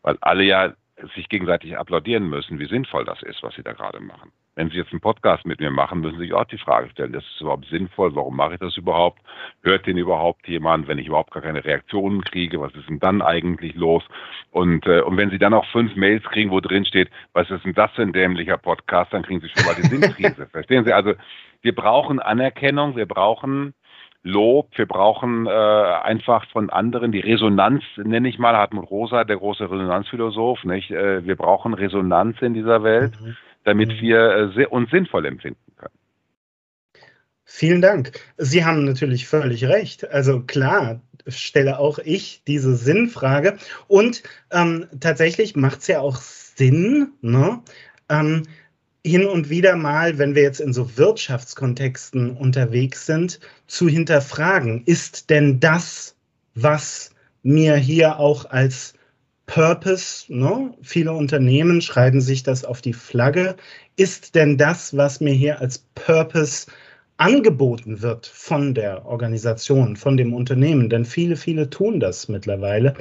[0.00, 0.72] Weil alle ja
[1.14, 4.32] sich gegenseitig applaudieren müssen, wie sinnvoll das ist, was sie da gerade machen.
[4.54, 7.14] Wenn Sie jetzt einen Podcast mit mir machen, müssen Sie sich auch die Frage stellen,
[7.14, 8.14] ist es überhaupt sinnvoll?
[8.14, 9.18] Warum mache ich das überhaupt?
[9.62, 10.88] Hört den überhaupt jemand?
[10.88, 14.02] Wenn ich überhaupt gar keine Reaktionen kriege, was ist denn dann eigentlich los?
[14.50, 17.64] Und, äh, und wenn Sie dann auch fünf Mails kriegen, wo drin steht, was ist
[17.64, 20.46] denn das für ein dämlicher Podcast, dann kriegen Sie schon mal die Sinnkrise.
[20.48, 20.92] Verstehen Sie?
[20.92, 21.14] Also
[21.62, 23.72] wir brauchen Anerkennung, wir brauchen
[24.24, 29.36] Lob, wir brauchen äh, einfach von anderen die Resonanz, nenne ich mal, Hartmut Rosa, der
[29.36, 30.90] große Resonanzphilosoph, nicht?
[30.90, 33.20] Äh, wir brauchen Resonanz in dieser Welt.
[33.20, 34.00] Mhm damit mhm.
[34.00, 35.94] wir äh, uns sinnvoll empfinden können.
[37.44, 38.12] Vielen Dank.
[38.38, 40.08] Sie haben natürlich völlig recht.
[40.10, 43.58] Also klar, stelle auch ich diese Sinnfrage.
[43.88, 47.62] Und ähm, tatsächlich macht es ja auch Sinn, ne?
[48.08, 48.42] Ähm,
[49.04, 55.30] hin und wieder mal, wenn wir jetzt in so Wirtschaftskontexten unterwegs sind, zu hinterfragen, ist
[55.30, 56.14] denn das,
[56.54, 57.10] was
[57.42, 58.94] mir hier auch als
[59.46, 60.72] Purpose, ne?
[60.82, 63.56] viele Unternehmen schreiben sich das auf die Flagge.
[63.96, 66.68] Ist denn das, was mir hier als Purpose
[67.16, 72.94] angeboten wird von der Organisation, von dem Unternehmen, denn viele, viele tun das mittlerweile,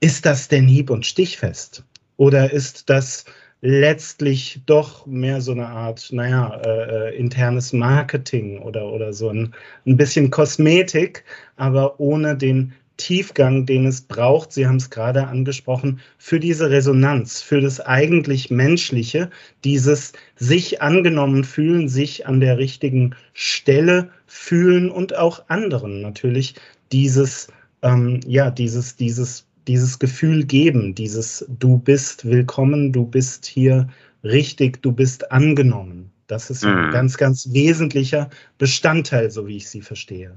[0.00, 1.84] ist das denn hieb- und stichfest?
[2.16, 3.26] Oder ist das
[3.66, 9.54] letztlich doch mehr so eine Art, naja, äh, äh, internes Marketing oder, oder so ein,
[9.86, 11.24] ein bisschen Kosmetik,
[11.56, 17.42] aber ohne den Tiefgang, den es braucht, Sie haben es gerade angesprochen, für diese Resonanz,
[17.42, 19.30] für das eigentlich Menschliche,
[19.64, 26.54] dieses sich angenommen fühlen, sich an der richtigen Stelle fühlen und auch anderen natürlich
[26.92, 27.48] dieses,
[27.82, 33.88] ähm, ja, dieses, dieses, dieses Gefühl geben, dieses Du bist willkommen, du bist hier
[34.22, 36.12] richtig, du bist angenommen.
[36.26, 36.76] Das ist mhm.
[36.76, 40.36] ein ganz, ganz wesentlicher Bestandteil, so wie ich sie verstehe.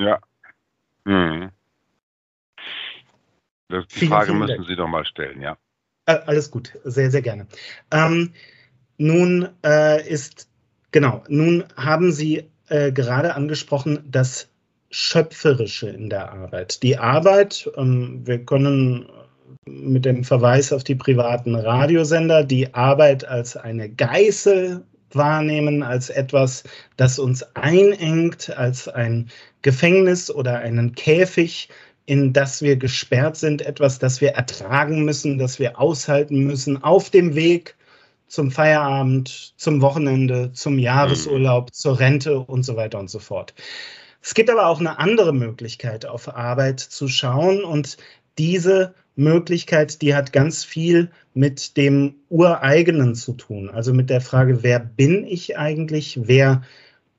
[0.00, 0.20] Ja.
[1.04, 1.50] Mhm.
[3.70, 5.56] Die vielen, Frage vielen müssen Sie doch mal stellen, ja.
[6.06, 7.46] Äh, alles gut, sehr, sehr gerne.
[7.90, 8.32] Ähm,
[8.96, 10.48] nun äh, ist,
[10.92, 14.48] genau, nun haben Sie äh, gerade angesprochen, das
[14.90, 16.82] Schöpferische in der Arbeit.
[16.82, 19.06] Die Arbeit, ähm, wir können
[19.66, 26.64] mit dem Verweis auf die privaten Radiosender die Arbeit als eine Geißel wahrnehmen, als etwas,
[26.96, 29.28] das uns einengt, als ein
[29.62, 31.68] Gefängnis oder einen Käfig,
[32.06, 37.10] in das wir gesperrt sind, etwas, das wir ertragen müssen, das wir aushalten müssen auf
[37.10, 37.74] dem Weg
[38.28, 43.54] zum Feierabend, zum Wochenende, zum Jahresurlaub, zur Rente und so weiter und so fort.
[44.26, 47.96] Es gibt aber auch eine andere Möglichkeit, auf Arbeit zu schauen und
[48.38, 53.70] diese Möglichkeit, die hat ganz viel mit dem Ureigenen zu tun.
[53.70, 56.18] Also mit der Frage, wer bin ich eigentlich?
[56.24, 56.62] Wer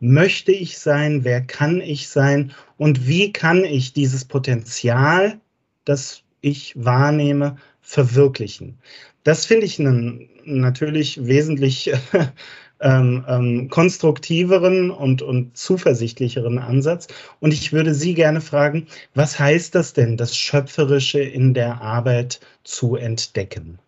[0.02, 5.40] möchte ich sein, wer kann ich sein und wie kann ich dieses Potenzial,
[5.86, 8.80] das ich wahrnehme, verwirklichen.
[9.24, 11.90] Das finde ich natürlich wesentlich
[12.80, 17.08] ähm, ähm, konstruktiveren und, und zuversichtlicheren Ansatz.
[17.40, 22.40] Und ich würde Sie gerne fragen, was heißt das denn, das Schöpferische in der Arbeit
[22.64, 23.80] zu entdecken?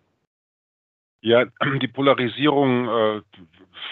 [1.22, 1.44] Ja,
[1.80, 3.20] die Polarisierung äh,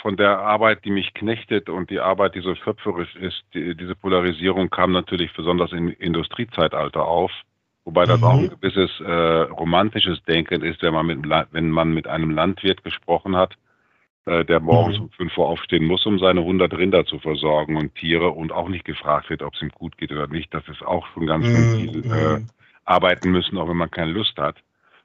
[0.02, 3.94] von der Arbeit, die mich knechtet und die Arbeit, die so schöpferisch ist, die, diese
[3.94, 7.30] Polarisierung kam natürlich besonders im Industriezeitalter auf.
[7.84, 8.26] Wobei das mhm.
[8.26, 11.18] auch ein gewisses äh, romantisches Denken ist, wenn man, mit,
[11.52, 13.56] wenn man mit einem Landwirt gesprochen hat,
[14.28, 15.04] äh, der morgens mhm.
[15.04, 18.68] um 5 Uhr aufstehen muss, um seine 100 Rinder zu versorgen und Tiere und auch
[18.68, 20.52] nicht gefragt wird, ob es ihm gut geht oder nicht.
[20.52, 21.76] Das ist auch schon ganz mhm.
[21.76, 22.40] viel äh,
[22.84, 24.56] arbeiten müssen, auch wenn man keine Lust hat.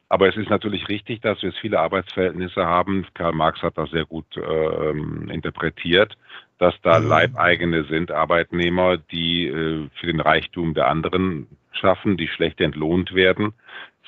[0.09, 3.07] Aber es ist natürlich richtig, dass wir viele Arbeitsverhältnisse haben.
[3.15, 4.89] Karl Marx hat das sehr gut äh,
[5.33, 6.17] interpretiert,
[6.59, 7.07] dass da mhm.
[7.07, 13.53] Leibeigene sind, Arbeitnehmer, die äh, für den Reichtum der anderen schaffen, die schlecht entlohnt werden.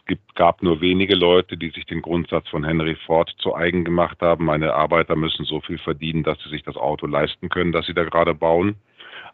[0.06, 3.84] Es gibt, gab nur wenige Leute, die sich den Grundsatz von Henry Ford zu eigen
[3.84, 4.46] gemacht haben.
[4.46, 7.96] Meine Arbeiter müssen so viel verdienen, dass sie sich das Auto leisten können, das sie
[7.96, 8.76] da gerade bauen.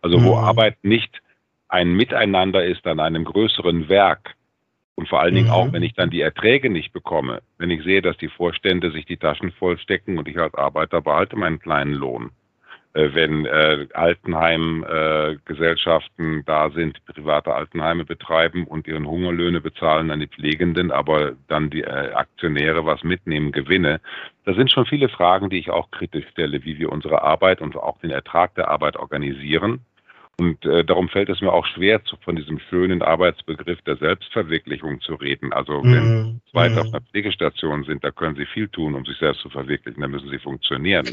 [0.01, 0.23] Also mhm.
[0.23, 1.21] wo Arbeit nicht
[1.67, 4.36] ein Miteinander ist an einem größeren Werk,
[4.95, 5.53] und vor allen Dingen mhm.
[5.53, 9.05] auch, wenn ich dann die Erträge nicht bekomme, wenn ich sehe, dass die Vorstände sich
[9.05, 12.29] die Taschen vollstecken und ich als Arbeiter behalte meinen kleinen Lohn.
[12.93, 20.19] Äh, wenn äh, Altenheimgesellschaften äh, da sind, private Altenheime betreiben und ihren Hungerlöhne bezahlen an
[20.19, 24.01] die Pflegenden, aber dann die äh, Aktionäre was mitnehmen, Gewinne.
[24.43, 27.77] Das sind schon viele Fragen, die ich auch kritisch stelle, wie wir unsere Arbeit und
[27.77, 29.80] auch den Ertrag der Arbeit organisieren.
[30.38, 34.99] Und äh, darum fällt es mir auch schwer, zu, von diesem schönen Arbeitsbegriff der Selbstverwirklichung
[34.99, 35.54] zu reden.
[35.54, 36.41] Also wenn mhm.
[36.51, 36.80] zwei mhm.
[36.80, 40.10] auf einer Pflegestation sind, da können sie viel tun, um sich selbst zu verwirklichen, da
[40.10, 41.08] müssen sie funktionieren.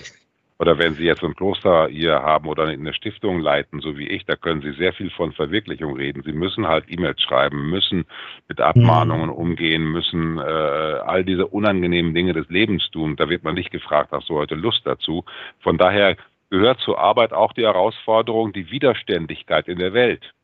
[0.58, 4.26] Oder wenn Sie jetzt ein Kloster hier haben oder eine Stiftung leiten, so wie ich,
[4.26, 6.22] da können Sie sehr viel von Verwirklichung reden.
[6.24, 8.06] Sie müssen halt E-Mails schreiben, müssen
[8.48, 9.36] mit Abmahnungen mhm.
[9.36, 13.14] umgehen, müssen äh, all diese unangenehmen Dinge des Lebens tun.
[13.14, 15.24] Da wird man nicht gefragt, hast du heute Lust dazu?
[15.60, 16.16] Von daher
[16.50, 20.34] gehört zur Arbeit auch die Herausforderung, die Widerständigkeit in der Welt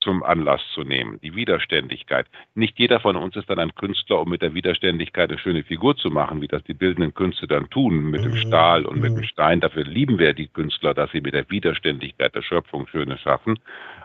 [0.00, 2.26] zum Anlass zu nehmen, die Widerständigkeit.
[2.54, 5.96] Nicht jeder von uns ist dann ein Künstler, um mit der Widerständigkeit eine schöne Figur
[5.96, 8.36] zu machen, wie das die bildenden Künste dann tun, mit dem mhm.
[8.36, 9.24] Stahl und mit dem mhm.
[9.24, 9.60] Stein.
[9.60, 13.58] Dafür lieben wir die Künstler, dass sie mit der Widerständigkeit der Schöpfung Schöne schaffen.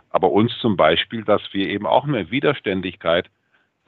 [0.10, 3.30] Aber uns zum Beispiel, dass wir eben auch mehr Widerständigkeit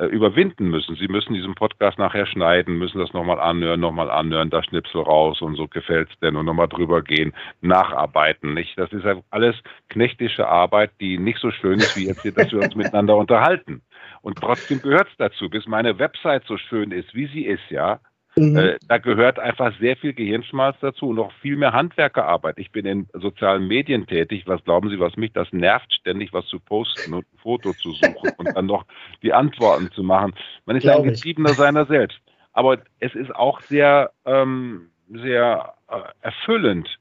[0.05, 0.95] überwinden müssen.
[0.95, 5.41] Sie müssen diesen Podcast nachher schneiden, müssen das nochmal anhören, nochmal anhören, da Schnipsel raus
[5.41, 8.77] und so gefällt's denn und nochmal drüber gehen, nacharbeiten, nicht?
[8.77, 9.55] Das ist ja alles
[9.89, 13.81] knechtische Arbeit, die nicht so schön ist, wie jetzt hier, dass wir uns miteinander unterhalten.
[14.21, 17.99] Und trotzdem gehört's dazu, bis meine Website so schön ist, wie sie ist, ja,
[18.37, 18.55] Mhm.
[18.55, 22.59] Äh, da gehört einfach sehr viel Gehirnschmalz dazu und noch viel mehr Handwerkerarbeit.
[22.59, 24.43] Ich bin in sozialen Medien tätig.
[24.45, 27.93] Was glauben Sie, was mich das nervt, ständig was zu posten und ein Foto zu
[27.93, 28.85] suchen und dann noch
[29.23, 30.35] die Antworten zu machen?
[30.65, 32.19] Man ist Glaube ein Getriebener seiner selbst.
[32.53, 36.99] Aber es ist auch sehr, ähm, sehr äh, erfüllend,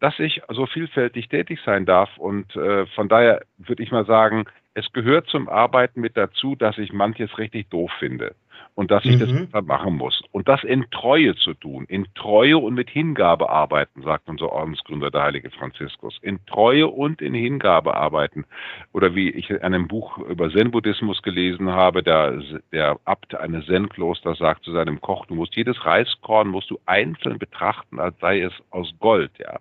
[0.00, 2.10] dass ich so vielfältig tätig sein darf.
[2.18, 6.76] Und äh, von daher würde ich mal sagen, es gehört zum Arbeiten mit dazu, dass
[6.78, 8.34] ich manches richtig doof finde
[8.74, 9.48] und dass ich mhm.
[9.52, 10.22] das machen muss.
[10.32, 15.10] Und das in Treue zu tun, in Treue und mit Hingabe arbeiten, sagt unser Ordensgründer,
[15.10, 16.18] der heilige Franziskus.
[16.22, 18.44] In Treue und in Hingabe arbeiten.
[18.92, 22.40] Oder wie ich in einem Buch über Zen-Buddhismus gelesen habe, der,
[22.72, 27.38] der Abt eines Zen-Klosters sagt zu seinem Koch, du musst jedes Reiskorn musst du einzeln
[27.38, 29.58] betrachten, als sei es aus Gold, ja.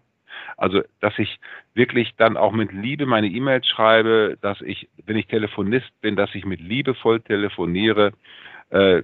[0.57, 1.39] Also, dass ich
[1.73, 6.33] wirklich dann auch mit Liebe meine E-Mails schreibe, dass ich, wenn ich Telefonist bin, dass
[6.35, 8.13] ich mit liebevoll telefoniere.
[8.71, 9.03] Äh,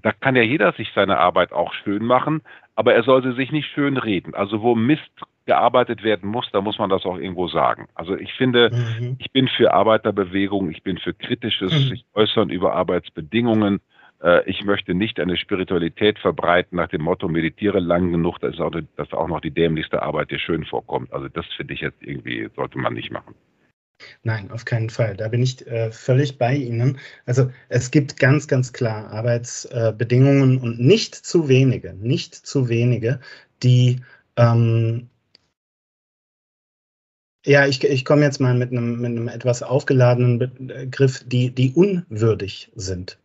[0.00, 2.42] da kann ja jeder sich seine Arbeit auch schön machen,
[2.76, 4.34] aber er soll sie sich nicht schön reden.
[4.34, 5.10] Also wo Mist
[5.46, 7.88] gearbeitet werden muss, da muss man das auch irgendwo sagen.
[7.94, 9.16] Also ich finde, mhm.
[9.18, 11.88] ich bin für Arbeiterbewegung, ich bin für kritisches mhm.
[11.88, 13.80] sich äußern über Arbeitsbedingungen.
[14.22, 18.72] Äh, ich möchte nicht eine Spiritualität verbreiten nach dem Motto, meditiere lang genug, dass auch,
[18.96, 21.12] dass auch noch die dämlichste Arbeit dir schön vorkommt.
[21.12, 23.34] Also das finde ich jetzt irgendwie, sollte man nicht machen.
[24.22, 25.16] Nein, auf keinen Fall.
[25.16, 26.98] Da bin ich äh, völlig bei Ihnen.
[27.26, 33.20] Also es gibt ganz, ganz klar Arbeitsbedingungen äh, und nicht zu wenige, nicht zu wenige,
[33.62, 34.00] die
[34.36, 35.08] ähm,
[37.44, 41.72] ja, ich, ich komme jetzt mal mit einem, mit einem etwas aufgeladenen Begriff, die, die
[41.72, 43.18] unwürdig sind.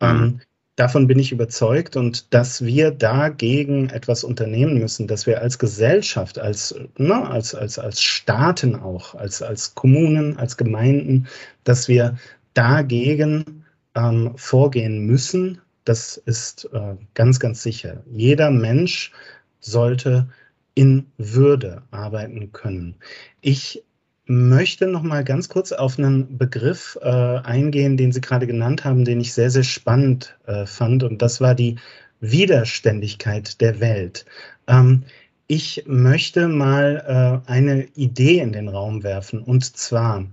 [0.00, 0.08] Mhm.
[0.08, 0.40] Ähm,
[0.76, 6.38] davon bin ich überzeugt und dass wir dagegen etwas unternehmen müssen, dass wir als Gesellschaft,
[6.38, 11.26] als, na, als, als, als Staaten auch, als, als Kommunen, als Gemeinden,
[11.64, 12.16] dass wir
[12.54, 18.02] dagegen ähm, vorgehen müssen, das ist äh, ganz, ganz sicher.
[18.10, 19.12] Jeder Mensch
[19.60, 20.28] sollte
[20.74, 22.94] in Würde arbeiten können.
[23.40, 23.84] Ich
[24.32, 29.04] möchte noch mal ganz kurz auf einen Begriff äh, eingehen, den Sie gerade genannt haben,
[29.04, 31.02] den ich sehr, sehr spannend äh, fand.
[31.02, 31.76] Und das war die
[32.20, 34.24] Widerständigkeit der Welt.
[34.68, 35.04] Ähm,
[35.48, 39.42] ich möchte mal äh, eine Idee in den Raum werfen.
[39.42, 40.26] Und zwar,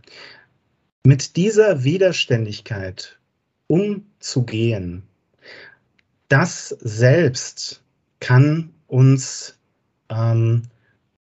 [1.03, 3.19] mit dieser Widerständigkeit
[3.67, 5.03] umzugehen,
[6.29, 7.83] das selbst
[8.21, 9.57] kann uns
[10.09, 10.63] ähm,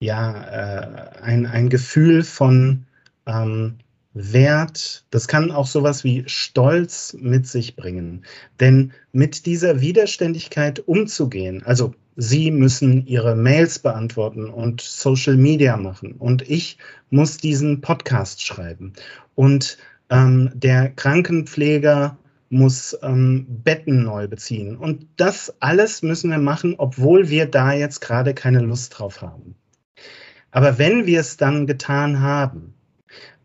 [0.01, 2.85] ja, äh, ein, ein Gefühl von
[3.27, 3.79] ähm,
[4.15, 8.25] Wert, das kann auch sowas wie Stolz mit sich bringen.
[8.59, 16.13] Denn mit dieser Widerständigkeit umzugehen, also Sie müssen Ihre Mails beantworten und Social Media machen
[16.19, 16.79] und ich
[17.11, 18.93] muss diesen Podcast schreiben
[19.37, 19.79] und
[20.11, 22.19] ähm, der Krankenpfleger
[22.51, 24.77] muss ähm, Betten neu beziehen.
[24.77, 29.55] Und das alles müssen wir machen, obwohl wir da jetzt gerade keine Lust drauf haben.
[30.59, 32.75] Aber wenn wir es dann getan haben,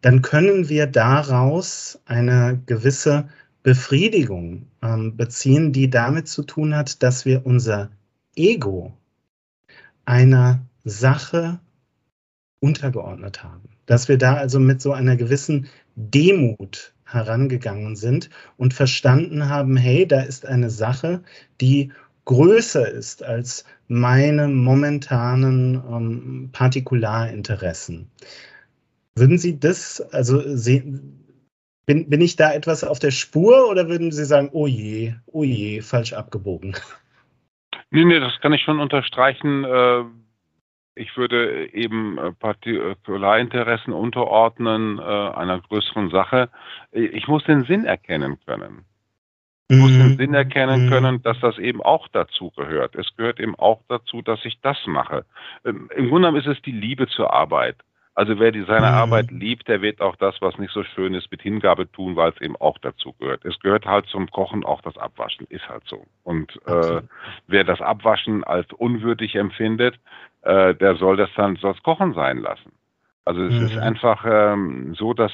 [0.01, 3.29] dann können wir daraus eine gewisse
[3.61, 7.91] Befriedigung ähm, beziehen, die damit zu tun hat, dass wir unser
[8.35, 8.97] Ego
[10.05, 11.59] einer Sache
[12.59, 13.69] untergeordnet haben.
[13.85, 20.07] Dass wir da also mit so einer gewissen Demut herangegangen sind und verstanden haben, hey,
[20.07, 21.21] da ist eine Sache,
[21.61, 21.91] die
[22.25, 28.09] größer ist als meine momentanen ähm, Partikularinteressen.
[29.15, 31.23] Würden Sie das, also sehen,
[31.85, 35.43] bin, bin ich da etwas auf der Spur oder würden Sie sagen, oh je, oh
[35.43, 36.75] je, falsch abgebogen?
[37.91, 39.63] Nee, nee, das kann ich schon unterstreichen.
[39.65, 40.03] Äh,
[40.95, 46.49] ich würde eben äh, Partikularinteressen unterordnen äh, einer größeren Sache.
[46.91, 48.85] Ich muss den Sinn erkennen können.
[49.73, 50.17] Ich muss den mhm.
[50.17, 50.89] Sinn erkennen mhm.
[50.89, 52.95] können, dass das eben auch dazu gehört.
[52.95, 55.25] Es gehört eben auch dazu, dass ich das mache.
[55.65, 57.75] Ähm, Im Grunde genommen ist es die Liebe zur Arbeit.
[58.15, 58.93] Also wer die, seine mhm.
[58.93, 62.31] Arbeit liebt, der wird auch das, was nicht so schön ist, mit Hingabe tun, weil
[62.31, 63.43] es eben auch dazu gehört.
[63.43, 66.05] Es gehört halt zum Kochen auch das Abwaschen, ist halt so.
[66.23, 67.01] Und äh,
[67.47, 69.95] wer das Abwaschen als unwürdig empfindet,
[70.43, 72.71] äh, der soll das dann das Kochen sein lassen.
[73.25, 73.65] Also es mhm.
[73.65, 75.31] ist einfach ähm, so, dass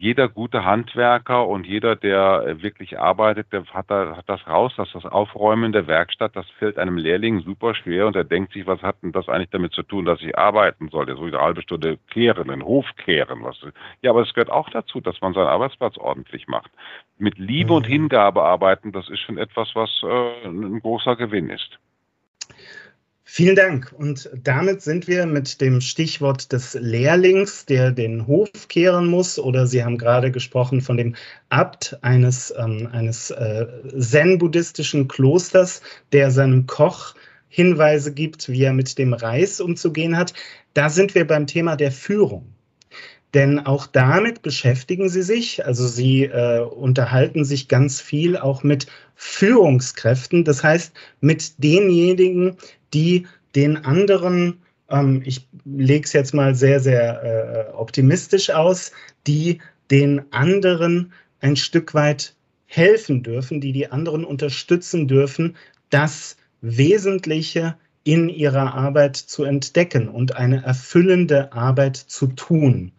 [0.00, 4.72] jeder gute Handwerker und jeder, der äh, wirklich arbeitet, der hat, da, hat das raus,
[4.78, 8.66] dass das Aufräumen der Werkstatt, das fällt einem Lehrling super schwer und er denkt sich,
[8.66, 11.04] was hat denn das eigentlich damit zu tun, dass ich arbeiten soll?
[11.04, 13.44] Der soll eine halbe Stunde kehren, den Hof kehren.
[13.44, 13.60] Was,
[14.00, 16.70] ja, aber es gehört auch dazu, dass man seinen Arbeitsplatz ordentlich macht.
[17.18, 17.76] Mit Liebe mhm.
[17.76, 21.78] und Hingabe arbeiten, das ist schon etwas, was äh, ein großer Gewinn ist.
[23.32, 23.94] Vielen Dank.
[23.96, 29.68] Und damit sind wir mit dem Stichwort des Lehrlings, der den Hof kehren muss, oder
[29.68, 31.14] Sie haben gerade gesprochen von dem
[31.48, 37.14] Abt eines, ähm, eines äh, zen-buddhistischen Klosters, der seinem Koch
[37.46, 40.34] Hinweise gibt, wie er mit dem Reis umzugehen hat.
[40.74, 42.52] Da sind wir beim Thema der Führung.
[43.32, 45.64] Denn auch damit beschäftigen sie sich.
[45.64, 50.44] Also sie äh, unterhalten sich ganz viel auch mit Führungskräften.
[50.44, 52.56] Das heißt, mit denjenigen,
[52.92, 54.60] die den anderen
[54.90, 58.92] ähm, ich lege es jetzt mal sehr, sehr äh, optimistisch aus,
[59.26, 59.60] die
[59.90, 62.34] den anderen ein Stück weit
[62.66, 65.56] helfen dürfen, die die anderen unterstützen dürfen,
[65.88, 72.92] das Wesentliche in ihrer Arbeit zu entdecken und eine erfüllende Arbeit zu tun.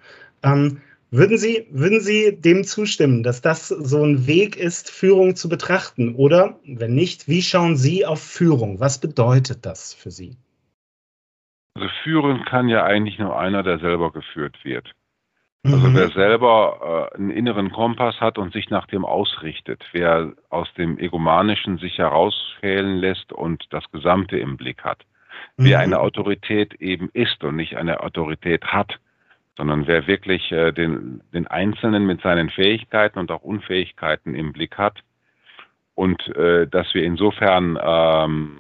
[0.44, 0.82] Ähm,
[1.12, 6.16] würden Sie, würden Sie dem zustimmen, dass das so ein Weg ist, Führung zu betrachten?
[6.16, 8.80] Oder wenn nicht, wie schauen Sie auf Führung?
[8.80, 10.38] Was bedeutet das für Sie?
[11.76, 14.92] Also führen kann ja eigentlich nur einer, der selber geführt wird.
[15.64, 15.96] Also mhm.
[15.96, 20.98] wer selber äh, einen inneren Kompass hat und sich nach dem ausrichtet, wer aus dem
[20.98, 25.06] Egomanischen sich herausschälen lässt und das Gesamte im Blick hat,
[25.58, 25.66] mhm.
[25.66, 29.00] wer eine Autorität eben ist und nicht eine Autorität hat,
[29.62, 34.80] sondern wer wirklich äh, den, den Einzelnen mit seinen Fähigkeiten und auch Unfähigkeiten im Blick
[34.80, 35.04] hat
[35.94, 38.58] und äh, dass wir insofern ähm,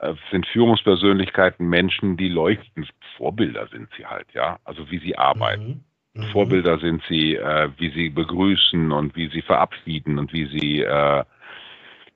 [0.00, 2.84] äh, sind Führungspersönlichkeiten Menschen, die leuchten.
[3.16, 5.84] Vorbilder sind sie halt, ja, also wie sie arbeiten.
[6.14, 6.24] Mhm.
[6.24, 6.30] Mhm.
[6.32, 11.24] Vorbilder sind sie, äh, wie sie begrüßen und wie sie verabschieden und wie sie, äh,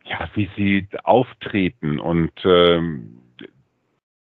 [0.06, 2.00] ja, wie sie auftreten.
[2.00, 3.20] Und ähm,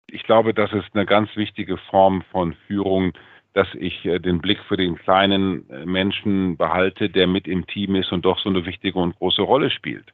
[0.08, 3.14] ich glaube, das ist eine ganz wichtige Form von Führung,
[3.56, 7.96] dass ich äh, den Blick für den kleinen äh, Menschen behalte, der mit im Team
[7.96, 10.14] ist und doch so eine wichtige und große Rolle spielt.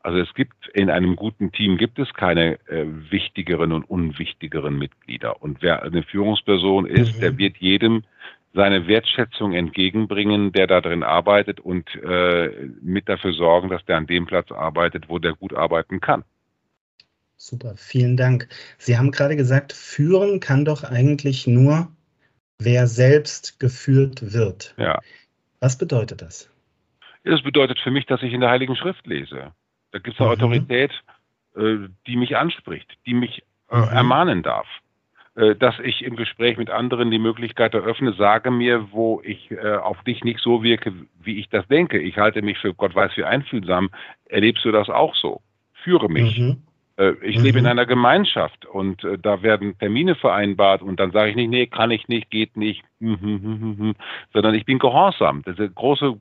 [0.00, 5.42] Also es gibt in einem guten Team gibt es keine äh, wichtigeren und unwichtigeren Mitglieder.
[5.42, 7.20] Und wer eine Führungsperson ist, mhm.
[7.20, 8.04] der wird jedem
[8.52, 12.50] seine Wertschätzung entgegenbringen, der da drin arbeitet und äh,
[12.82, 16.22] mit dafür sorgen, dass der an dem Platz arbeitet, wo der gut arbeiten kann.
[17.36, 18.48] Super, vielen Dank.
[18.78, 21.88] Sie haben gerade gesagt, führen kann doch eigentlich nur,
[22.58, 24.74] wer selbst geführt wird.
[24.76, 25.00] Ja.
[25.60, 26.50] Was bedeutet das?
[27.24, 29.52] Das bedeutet für mich, dass ich in der Heiligen Schrift lese.
[29.92, 30.42] Da gibt es eine mhm.
[30.42, 30.92] Autorität,
[31.56, 33.88] äh, die mich anspricht, die mich äh, mhm.
[33.88, 34.66] ermahnen darf.
[35.34, 40.02] Äh, dass ich im Gespräch mit anderen die Möglichkeit eröffne, sage mir, wo ich auf
[40.04, 41.98] dich nicht so wirke, wie ich das denke.
[41.98, 43.90] Ich halte mich für Gott weiß wie einfühlsam.
[44.26, 45.40] Erlebst du das auch so?
[45.84, 46.38] Führe mich.
[46.38, 46.62] Mhm.
[46.98, 47.44] Äh, ich mhm.
[47.44, 51.50] lebe in einer Gemeinschaft und äh, da werden Termine vereinbart und dann sage ich nicht,
[51.50, 55.42] nee, kann ich nicht, geht nicht, sondern ich bin gehorsam.
[55.44, 56.20] Das ist große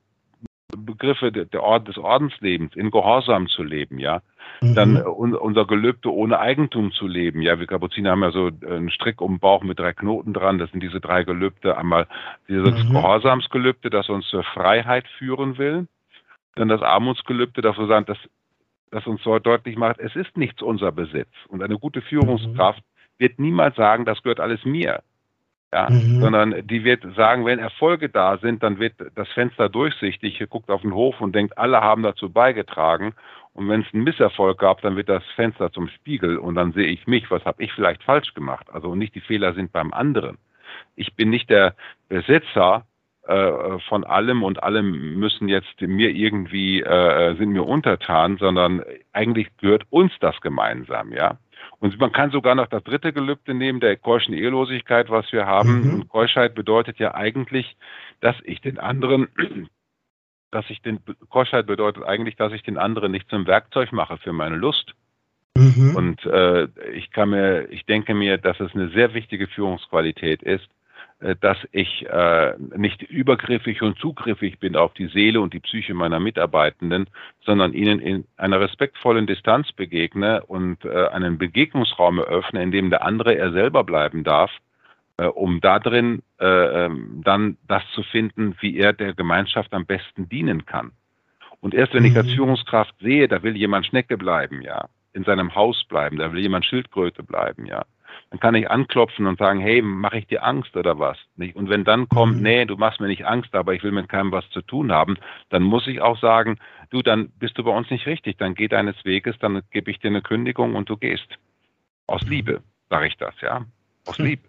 [0.76, 4.22] Begriffe der Ord des Ordenslebens, in Gehorsam zu leben, ja.
[4.62, 4.76] Mhm.
[4.76, 7.42] Dann äh, unser Gelübde ohne Eigentum zu leben.
[7.42, 10.58] Ja, wir Kapuziner haben ja so einen Strick um den Bauch mit drei Knoten dran.
[10.58, 11.78] Das sind diese drei Gelübde.
[11.78, 12.08] Einmal
[12.48, 12.94] dieses mhm.
[12.94, 15.88] Gehorsamsgelübde, das uns zur Freiheit führen will.
[16.56, 18.18] Dann das Armutsgelübde, das wir sagen, das,
[18.92, 21.30] das uns so deutlich macht, es ist nichts unser Besitz.
[21.48, 23.20] Und eine gute Führungskraft mhm.
[23.20, 25.02] wird niemals sagen, das gehört alles mir
[25.74, 26.22] ja, mhm.
[26.22, 30.82] sondern die wird sagen, wenn Erfolge da sind, dann wird das Fenster durchsichtig, guckt auf
[30.82, 33.14] den Hof und denkt, alle haben dazu beigetragen.
[33.54, 36.88] Und wenn es einen Misserfolg gab, dann wird das Fenster zum Spiegel und dann sehe
[36.88, 38.68] ich mich, was habe ich vielleicht falsch gemacht.
[38.72, 40.38] Also nicht die Fehler sind beim anderen.
[40.96, 41.76] Ich bin nicht der
[42.08, 42.86] Besitzer
[43.28, 49.48] äh, von allem und allem müssen jetzt mir irgendwie äh, sind mir untertan, sondern eigentlich
[49.58, 51.38] gehört uns das gemeinsam, ja.
[51.80, 55.82] Und man kann sogar noch das dritte Gelübde nehmen, der keuschen Ehelosigkeit, was wir haben.
[55.82, 55.94] Mhm.
[55.94, 57.76] Und Keuschheit bedeutet ja eigentlich,
[58.20, 59.28] dass ich den anderen,
[60.52, 61.00] dass ich den,
[61.30, 64.94] Keuschheit bedeutet eigentlich, dass ich den anderen nicht zum Werkzeug mache für meine Lust.
[65.56, 65.96] Mhm.
[65.96, 70.68] Und äh, ich kann mir, ich denke mir, dass es eine sehr wichtige Führungsqualität ist,
[71.20, 76.20] dass ich äh, nicht übergriffig und zugriffig bin auf die Seele und die Psyche meiner
[76.20, 77.10] Mitarbeitenden,
[77.44, 83.04] sondern ihnen in einer respektvollen Distanz begegne und äh, einen Begegnungsraum eröffne, in dem der
[83.04, 84.52] andere er selber bleiben darf,
[85.18, 86.46] äh, um darin äh,
[86.86, 90.92] ähm, dann das zu finden, wie er der Gemeinschaft am besten dienen kann.
[91.62, 92.10] Und erst wenn mhm.
[92.10, 92.32] ich als.
[92.32, 96.66] Führungskraft sehe, da will jemand Schnecke bleiben, ja, in seinem Haus bleiben, da will jemand
[96.66, 97.86] Schildkröte bleiben, ja,
[98.30, 101.18] dann kann ich anklopfen und sagen, hey, mache ich dir Angst oder was?
[101.38, 102.44] Und wenn dann kommt, mhm.
[102.44, 105.18] nee, du machst mir nicht Angst, aber ich will mit keinem was zu tun haben,
[105.50, 106.58] dann muss ich auch sagen,
[106.90, 110.00] du, dann bist du bei uns nicht richtig, dann geh deines Weges, dann gebe ich
[110.00, 111.28] dir eine Kündigung und du gehst.
[112.08, 112.30] Aus mhm.
[112.30, 113.66] Liebe, sage ich das, ja.
[114.06, 114.26] Aus hm.
[114.26, 114.44] Liebe.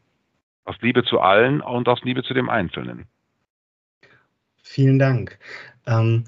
[0.64, 3.06] Aus Liebe zu allen und aus Liebe zu dem Einzelnen.
[4.62, 5.38] Vielen Dank.
[5.86, 6.24] Ähm,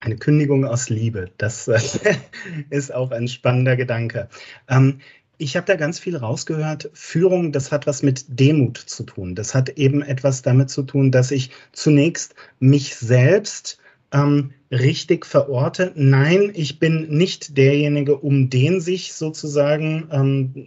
[0.00, 1.68] eine Kündigung aus Liebe, das
[2.70, 4.28] ist auch ein spannender Gedanke.
[4.68, 5.00] Ähm,
[5.42, 6.90] ich habe da ganz viel rausgehört.
[6.94, 9.34] Führung, das hat was mit Demut zu tun.
[9.34, 13.78] Das hat eben etwas damit zu tun, dass ich zunächst mich selbst
[14.12, 15.92] ähm, richtig verorte.
[15.96, 20.66] Nein, ich bin nicht derjenige, um den sich sozusagen ähm,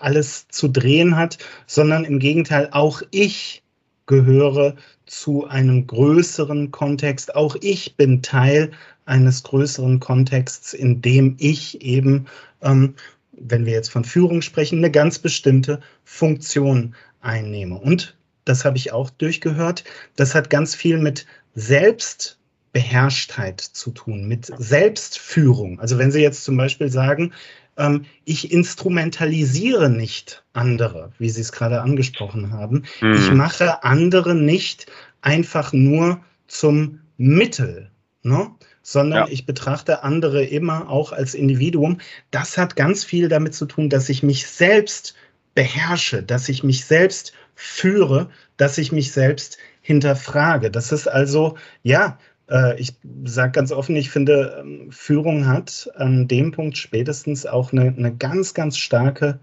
[0.00, 3.62] alles zu drehen hat, sondern im Gegenteil, auch ich
[4.06, 4.74] gehöre
[5.06, 7.36] zu einem größeren Kontext.
[7.36, 8.72] Auch ich bin Teil
[9.04, 12.26] eines größeren Kontexts, in dem ich eben
[12.60, 12.94] ähm,
[13.40, 17.78] wenn wir jetzt von Führung sprechen, eine ganz bestimmte Funktion einnehme.
[17.78, 19.84] Und das habe ich auch durchgehört,
[20.16, 25.80] das hat ganz viel mit Selbstbeherrschtheit zu tun, mit Selbstführung.
[25.80, 27.32] Also wenn Sie jetzt zum Beispiel sagen,
[27.76, 32.84] ähm, ich instrumentalisiere nicht andere, wie Sie es gerade angesprochen haben.
[33.00, 33.12] Mhm.
[33.12, 34.86] Ich mache andere nicht
[35.22, 37.90] einfach nur zum Mittel,
[38.22, 38.50] ne?
[38.82, 39.32] Sondern ja.
[39.32, 41.98] ich betrachte andere immer auch als Individuum.
[42.30, 45.14] Das hat ganz viel damit zu tun, dass ich mich selbst
[45.54, 50.70] beherrsche, dass ich mich selbst führe, dass ich mich selbst hinterfrage.
[50.70, 52.18] Das ist also, ja,
[52.50, 57.72] äh, ich sage ganz offen, ich finde, ähm, Führung hat an dem Punkt spätestens auch
[57.72, 59.38] eine, eine ganz, ganz starke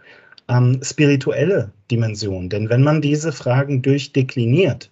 [0.49, 2.49] ähm, spirituelle Dimension.
[2.49, 4.91] Denn wenn man diese Fragen durchdekliniert,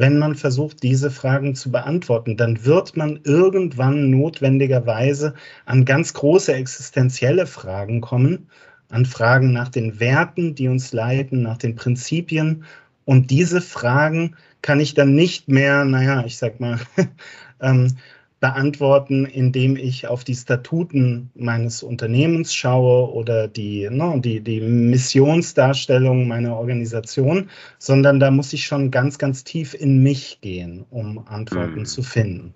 [0.00, 5.34] wenn man versucht, diese Fragen zu beantworten, dann wird man irgendwann notwendigerweise
[5.66, 8.48] an ganz große existenzielle Fragen kommen,
[8.88, 12.64] an Fragen nach den Werten, die uns leiten, nach den Prinzipien.
[13.04, 16.78] Und diese Fragen kann ich dann nicht mehr, naja, ich sag mal,
[17.60, 17.96] ähm,
[18.40, 26.26] beantworten, indem ich auf die Statuten meines Unternehmens schaue oder die, ne, die, die Missionsdarstellung
[26.26, 31.80] meiner Organisation, sondern da muss ich schon ganz, ganz tief in mich gehen, um Antworten
[31.80, 31.84] mhm.
[31.84, 32.54] zu finden.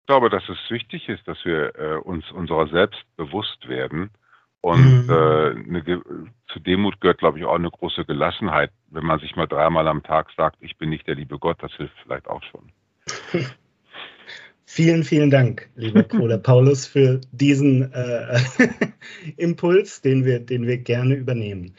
[0.00, 4.10] Ich glaube, dass es wichtig ist, dass wir äh, uns unserer selbst bewusst werden.
[4.62, 5.10] Und mhm.
[5.10, 6.02] äh, eine,
[6.48, 8.72] zu Demut gehört, glaube ich, auch eine große Gelassenheit.
[8.88, 11.72] Wenn man sich mal dreimal am Tag sagt, ich bin nicht der liebe Gott, das
[11.74, 12.72] hilft vielleicht auch schon.
[14.72, 18.38] Vielen, vielen Dank, lieber Bruder Paulus, für diesen äh,
[19.36, 21.74] Impuls, den wir, den wir gerne übernehmen.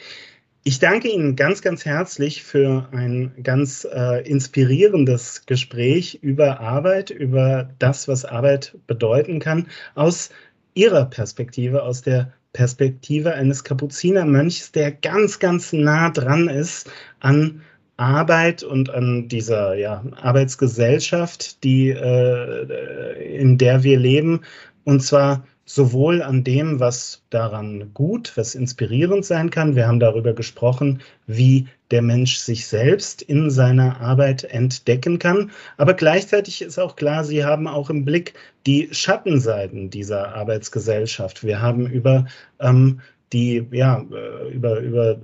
[0.63, 7.69] Ich danke Ihnen ganz, ganz herzlich für ein ganz äh, inspirierendes Gespräch über Arbeit, über
[7.79, 10.29] das, was Arbeit bedeuten kann, aus
[10.73, 17.61] Ihrer Perspektive, aus der Perspektive eines Kapuzinermönchs, der ganz, ganz nah dran ist an
[18.01, 24.41] Arbeit und an dieser ja, Arbeitsgesellschaft, die, äh, in der wir leben.
[24.83, 29.75] Und zwar sowohl an dem, was daran gut, was inspirierend sein kann.
[29.75, 35.51] Wir haben darüber gesprochen, wie der Mensch sich selbst in seiner Arbeit entdecken kann.
[35.77, 38.33] Aber gleichzeitig ist auch klar, Sie haben auch im Blick
[38.65, 41.43] die Schattenseiten dieser Arbeitsgesellschaft.
[41.43, 42.25] Wir haben über
[42.59, 42.99] ähm,
[43.31, 45.19] die, ja, äh, über, über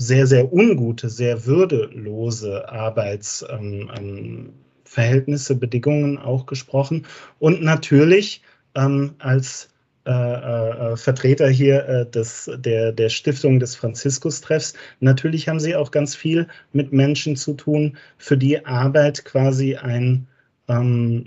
[0.00, 7.04] sehr, sehr ungute, sehr würdelose Arbeitsverhältnisse, ähm, Bedingungen auch gesprochen.
[7.38, 8.40] Und natürlich
[8.74, 9.68] ähm, als
[10.06, 14.72] äh, äh, Vertreter hier äh, des, der, der Stiftung des Franziskustreffs.
[15.00, 20.26] Natürlich haben sie auch ganz viel mit Menschen zu tun, für die Arbeit quasi ein,
[20.68, 21.26] ähm,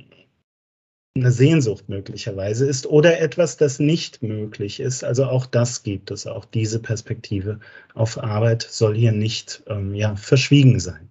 [1.15, 5.03] eine Sehnsucht möglicherweise ist oder etwas, das nicht möglich ist.
[5.03, 7.59] Also auch das gibt es, auch diese Perspektive
[7.93, 11.07] auf Arbeit soll hier nicht ähm, ja, verschwiegen sein.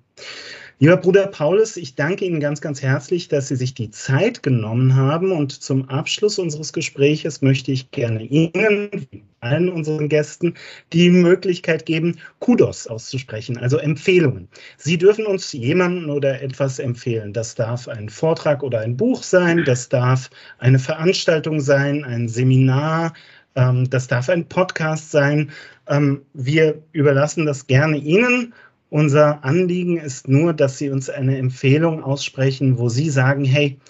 [0.83, 4.97] Lieber Bruder Paulus, ich danke Ihnen ganz, ganz herzlich, dass Sie sich die Zeit genommen
[4.97, 5.31] haben.
[5.31, 8.91] Und zum Abschluss unseres Gespräches möchte ich gerne Ihnen,
[9.39, 10.55] allen unseren Gästen,
[10.93, 14.49] die Möglichkeit geben, Kudos auszusprechen, also Empfehlungen.
[14.77, 17.33] Sie dürfen uns jemanden oder etwas empfehlen.
[17.33, 23.13] Das darf ein Vortrag oder ein Buch sein, das darf eine Veranstaltung sein, ein Seminar,
[23.55, 25.53] ähm, das darf ein Podcast sein.
[25.87, 28.53] Ähm, wir überlassen das gerne Ihnen
[28.93, 33.81] unser Anliegen ist nur, dass Sie uns eine Empfehlung aussprechen, wo Sie sagen, hey,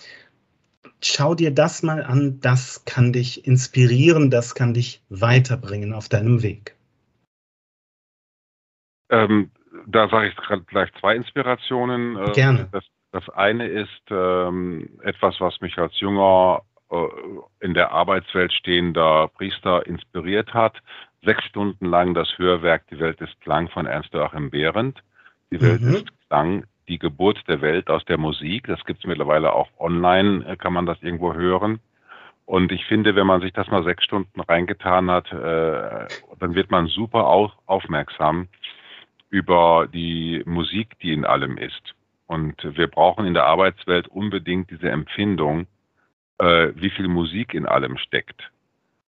[1.03, 6.45] schau dir das mal an, das kann dich inspirieren, das kann dich weiterbringen auf deinem
[6.45, 6.77] Weg.
[9.11, 9.51] Ähm,
[9.89, 12.17] da sage ich gerade gleich zwei Inspirationen.
[12.17, 12.69] Äh, Gerne.
[12.71, 16.97] Das, das eine ist ähm, etwas, was mich als junger äh,
[17.59, 20.81] in der Arbeitswelt stehender Priester inspiriert hat
[21.25, 25.03] sechs Stunden lang das Hörwerk Die Welt ist Klang von Ernst Joachim Behrendt.
[25.51, 25.95] Die Welt mhm.
[25.95, 28.67] ist Klang, die Geburt der Welt aus der Musik.
[28.67, 31.81] Das gibt es mittlerweile auch online, äh, kann man das irgendwo hören.
[32.45, 36.09] Und ich finde, wenn man sich das mal sechs Stunden reingetan hat, äh,
[36.39, 38.49] dann wird man super auf, aufmerksam
[39.31, 41.95] über die Musik, die in allem ist.
[42.27, 45.67] Und wir brauchen in der Arbeitswelt unbedingt diese Empfindung,
[46.39, 48.51] äh, wie viel Musik in allem steckt.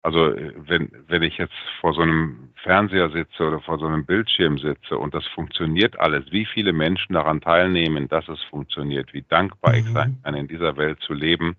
[0.03, 4.05] Also äh, wenn, wenn ich jetzt vor so einem Fernseher sitze oder vor so einem
[4.05, 9.23] Bildschirm sitze und das funktioniert alles, wie viele Menschen daran teilnehmen, dass es funktioniert, wie
[9.23, 9.79] dankbar mhm.
[9.79, 11.57] ich sein kann, in dieser Welt zu leben,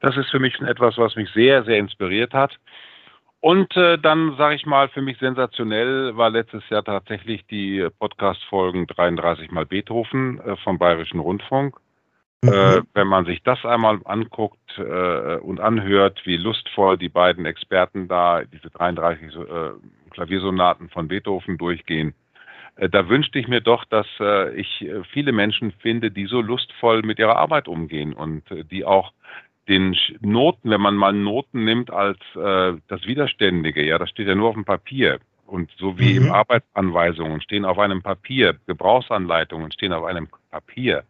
[0.00, 2.58] das ist für mich schon etwas, was mich sehr, sehr inspiriert hat.
[3.40, 8.86] Und äh, dann sage ich mal, für mich sensationell war letztes Jahr tatsächlich die Podcast-Folgen
[8.86, 11.76] 33 mal Beethoven äh, vom Bayerischen Rundfunk.
[12.42, 12.52] Mhm.
[12.52, 18.08] Äh, wenn man sich das einmal anguckt äh, und anhört, wie lustvoll die beiden Experten
[18.08, 19.70] da diese 33 äh,
[20.10, 22.14] Klaviersonaten von Beethoven durchgehen,
[22.76, 24.06] da wünschte ich mir doch, dass
[24.54, 29.12] ich viele Menschen finde, die so lustvoll mit ihrer Arbeit umgehen und die auch
[29.68, 34.48] den Noten, wenn man mal Noten nimmt als das Widerständige, ja, das steht ja nur
[34.48, 35.18] auf dem Papier.
[35.50, 36.30] Und so wie mhm.
[36.30, 41.02] Arbeitsanweisungen stehen auf einem Papier, Gebrauchsanleitungen stehen auf einem Papier.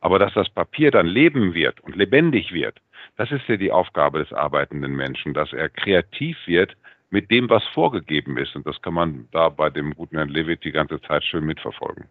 [0.00, 2.80] Aber dass das Papier dann leben wird und lebendig wird,
[3.16, 6.76] das ist ja die Aufgabe des arbeitenden Menschen, dass er kreativ wird
[7.10, 8.54] mit dem, was vorgegeben ist.
[8.54, 12.04] Und das kann man da bei dem guten Herrn Levitt die ganze Zeit schön mitverfolgen.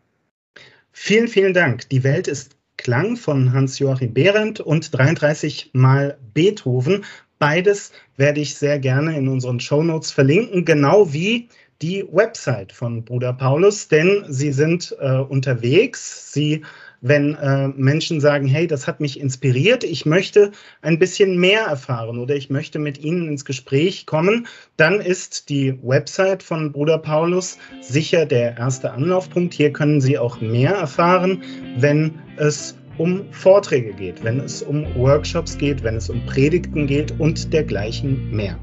[0.92, 1.88] Vielen, vielen Dank.
[1.88, 7.06] Die Welt ist Klang von Hans-Joachim Behrendt und 33 mal Beethoven.
[7.40, 11.48] Beides werde ich sehr gerne in unseren Shownotes verlinken, genau wie
[11.82, 16.34] die Website von Bruder Paulus, denn sie sind äh, unterwegs.
[16.34, 16.64] Sie
[17.02, 20.52] wenn äh, Menschen sagen, hey, das hat mich inspiriert, ich möchte
[20.82, 24.48] ein bisschen mehr erfahren oder ich möchte mit Ihnen ins Gespräch kommen,
[24.78, 29.54] dann ist die Website von Bruder Paulus sicher der erste Anlaufpunkt.
[29.54, 31.44] Hier können Sie auch mehr erfahren,
[31.78, 37.14] wenn es um Vorträge geht, wenn es um Workshops geht, wenn es um Predigten geht
[37.20, 38.58] und dergleichen mehr.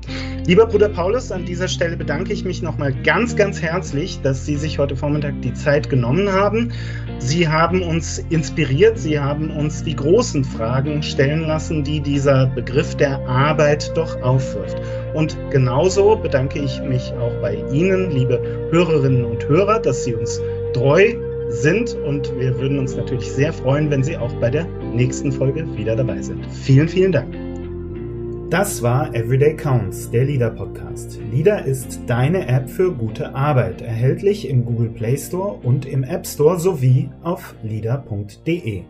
[0.46, 4.56] Lieber Bruder Paulus, an dieser Stelle bedanke ich mich nochmal ganz, ganz herzlich, dass Sie
[4.56, 6.70] sich heute Vormittag die Zeit genommen haben.
[7.18, 12.94] Sie haben uns inspiriert, Sie haben uns die großen Fragen stellen lassen, die dieser Begriff
[12.96, 14.76] der Arbeit doch aufwirft.
[15.14, 20.42] Und genauso bedanke ich mich auch bei Ihnen, liebe Hörerinnen und Hörer, dass Sie uns
[20.74, 21.14] treu
[21.62, 25.66] sind und wir würden uns natürlich sehr freuen, wenn Sie auch bei der nächsten Folge
[25.76, 26.44] wieder dabei sind.
[26.46, 27.34] Vielen, vielen Dank.
[28.50, 31.18] Das war Everyday Counts, der LIDA Podcast.
[31.32, 36.26] LIDA ist deine App für gute Arbeit, erhältlich im Google Play Store und im App
[36.26, 38.82] Store sowie auf lida.de.